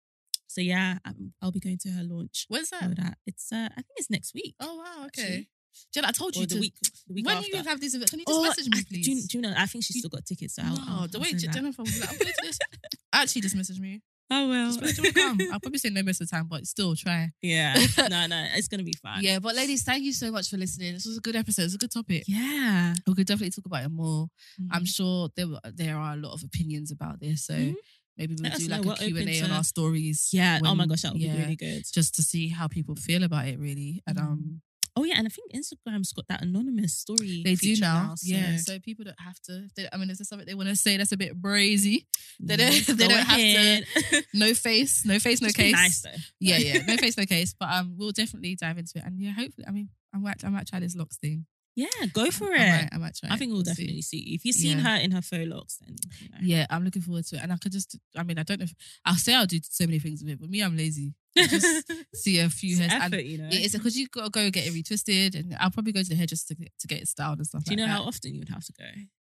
[0.47, 2.45] So yeah, um, I'll be going to her launch.
[2.49, 2.93] When's that?
[2.97, 3.17] that.
[3.25, 4.55] It's uh, I think it's next week.
[4.59, 5.21] Oh wow, okay.
[5.23, 5.49] actually.
[5.93, 6.59] Jen, I told you the to.
[6.59, 6.75] week.
[7.07, 7.55] The week when after.
[7.55, 9.05] you have these events, can you just Oh, message me, I- please?
[9.05, 9.53] Do you, do you know?
[9.57, 10.55] I think she's still got tickets.
[10.55, 11.31] So I'll, no, I'll, the way.
[11.33, 12.59] Jennifer was like, I'm going to this.
[13.13, 14.01] Actually, just message me.
[14.33, 14.67] Oh well.
[14.67, 15.37] Just message me, come.
[15.51, 17.29] I'll probably say no most of the time, but still try.
[17.41, 17.75] yeah.
[18.09, 19.19] No, no, it's gonna be fun.
[19.21, 20.93] Yeah, but ladies, thank you so much for listening.
[20.93, 21.63] This was a good episode.
[21.63, 22.23] It's a good topic.
[22.27, 22.93] Yeah.
[23.05, 24.27] We could definitely talk about it more.
[24.71, 24.87] I'm Mhm.
[24.95, 27.75] sure there there are a lot of opinions about this, so Mhm.
[28.17, 30.29] maybe we'll Let do like a Q and open A on our stories.
[30.31, 30.59] Yeah.
[30.63, 31.83] oh my gosh, that would yeah, be really good.
[31.93, 34.01] Just to see how people feel about it, really.
[34.07, 34.61] And um,
[34.97, 37.41] Oh yeah, and I think Instagram's got that anonymous story.
[37.45, 38.13] they do feature now.
[38.17, 39.67] so- Yeah, so people don't have to.
[39.75, 42.05] They, I mean, is there something they want to say that's a bit brazy?
[42.41, 44.25] They don't- Yeah, they don't have to- ahead.
[44.33, 45.71] No face, no face, no Just case.
[45.73, 46.09] Nice though.
[46.39, 47.55] Yeah, yeah, no face, no case.
[47.57, 49.03] But um, we'll definitely dive into it.
[49.05, 51.45] And yeah, hopefully, I mean, I might, I might try this locks thing.
[51.75, 52.69] Yeah, go for I it.
[52.69, 53.29] might, I might try.
[53.31, 53.83] I think we'll, We'll see.
[53.83, 54.35] definitely see.
[54.35, 54.83] If you've seen Yeah.
[54.97, 56.37] her in her faux locks, then you know.
[56.41, 57.43] Yeah, I'm looking forward to it.
[57.43, 58.73] And I could just, I mean, I don't know if
[59.05, 61.13] I'll say I'll do so many things with it, but me, I'm lazy.
[61.37, 62.91] I just see a few It's hairs.
[62.93, 63.47] and effort, you know.
[63.51, 66.15] It's because you got to go get it retwisted, and I'll probably go to the
[66.15, 67.63] hair just to get, to get it styled and stuff.
[67.63, 68.85] Do you know like how often you would have to go?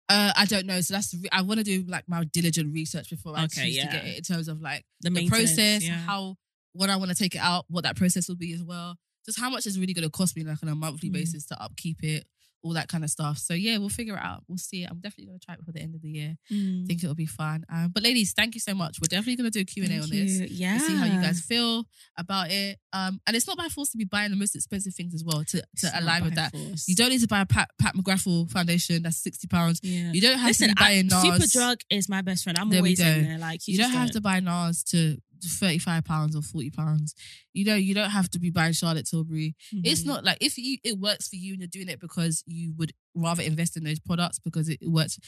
[0.09, 0.81] Uh, I don't know.
[0.81, 3.77] So that's re- I want to do like my diligent research before I Okay, choose
[3.85, 5.99] to get it in terms of like The, the, process, yeah.
[5.99, 6.37] how
[6.73, 8.97] when I want to take it out, what that process will be as well.
[9.27, 11.15] Just how much is really going to cost me like on a monthly Mm.
[11.15, 12.25] basis to upkeep it,
[12.65, 13.39] all that kind of stuff.
[13.39, 14.45] So yeah, we'll figure it out.
[14.47, 14.85] We'll see.
[14.85, 16.37] I'm definitely going to try it before the end of the year.
[16.51, 16.85] Mm.
[16.85, 17.65] I think it'll be fun.
[17.69, 18.99] Um, but ladies, thank you so much.
[19.01, 20.39] We're definitely going to do a Q&A Thank on this.
[20.51, 20.79] Yeah.
[20.79, 21.85] See how you guys feel
[22.17, 22.79] about it.
[22.93, 25.43] Um, and it's not by force to be buying the most expensive things as well
[25.45, 26.53] to, to align with that.
[26.53, 26.89] force.
[26.89, 29.81] You don't need to buy a Pat, Pat McGrathel foundation that's sixty pounds.
[29.83, 30.13] Yeah.
[30.13, 31.41] You don't have Listen, to be buying I, NARS.
[31.41, 32.57] Superdrug is my best friend.
[32.59, 33.39] I'm There always in there.
[33.39, 35.19] Like You, you, don't have to buy NARS to
[35.49, 37.15] thirty five pounds or forty pounds.
[37.53, 39.55] You know, you don't have to be buying Charlotte Tilbury.
[39.73, 40.07] It's Mhm.
[40.07, 42.93] not like if you it works for you and you're doing it because you would
[43.15, 45.19] rather invest in those products because it, works.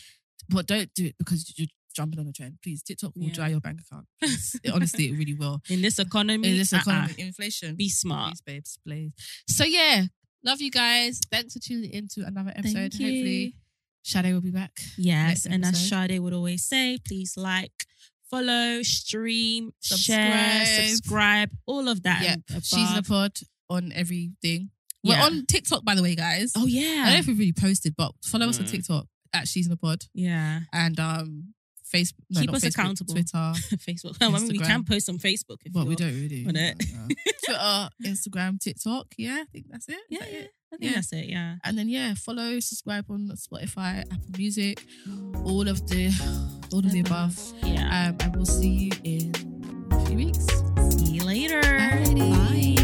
[0.48, 2.58] But don't do it because you're jumping on a trend.
[2.62, 3.32] Please, TikTok will Yeah.
[3.34, 4.06] dry your bank account.
[4.64, 5.62] It- honestly, it really will.
[5.68, 6.48] in this economy.
[6.50, 6.80] In this uh-uh.
[6.80, 7.76] economy, inflation.
[7.76, 8.32] Be smart.
[8.34, 9.12] Please, babes, please.
[9.48, 10.06] So yeah,
[10.44, 11.20] love you guys.
[11.30, 12.92] Thanks for tuning into another episode.
[12.92, 13.06] Thank you.
[13.06, 13.56] Hopefully,
[14.02, 14.78] Sade will be back.
[14.98, 15.88] Yes, and as.
[15.88, 17.86] Sade would always say, please like,
[18.34, 20.88] follow, stream, share, Subscribe.
[20.88, 22.22] subscribe, all of that.
[22.22, 23.32] yeah, and she's in the pod
[23.70, 24.70] on everything.
[25.04, 25.24] We're Yeah.
[25.26, 26.52] on TikTok, by the way, guys.
[26.56, 28.70] Oh yeah, I don't know if we really posted, but follow us on Mm.
[28.70, 30.60] TikTok at She's in the Pod yeah.
[30.72, 31.54] and um
[31.94, 32.24] Facebook.
[32.30, 33.14] No, Keep us Facebook, accountable.
[33.14, 33.38] Twitter,
[33.88, 34.16] Facebook.
[34.20, 36.44] I mean, we can post on Facebook if but we don't really.
[36.48, 36.78] on it.
[37.44, 39.14] Twitter, Instagram, TikTok.
[39.16, 39.98] Yeah, I think that's it.
[40.10, 40.38] Yeah, that yeah.
[40.38, 40.50] it?
[40.72, 40.94] I think Yeah.
[40.96, 41.26] that's it.
[41.26, 41.54] Yeah.
[41.64, 44.84] And then yeah, follow, subscribe on Spotify, Apple Music,
[45.44, 46.10] all of the,
[46.72, 47.38] all of the above.
[47.62, 48.08] Yeah.
[48.08, 50.46] Um, and we'll see you in a few weeks.
[50.98, 51.60] See you later.
[51.62, 52.83] Bye.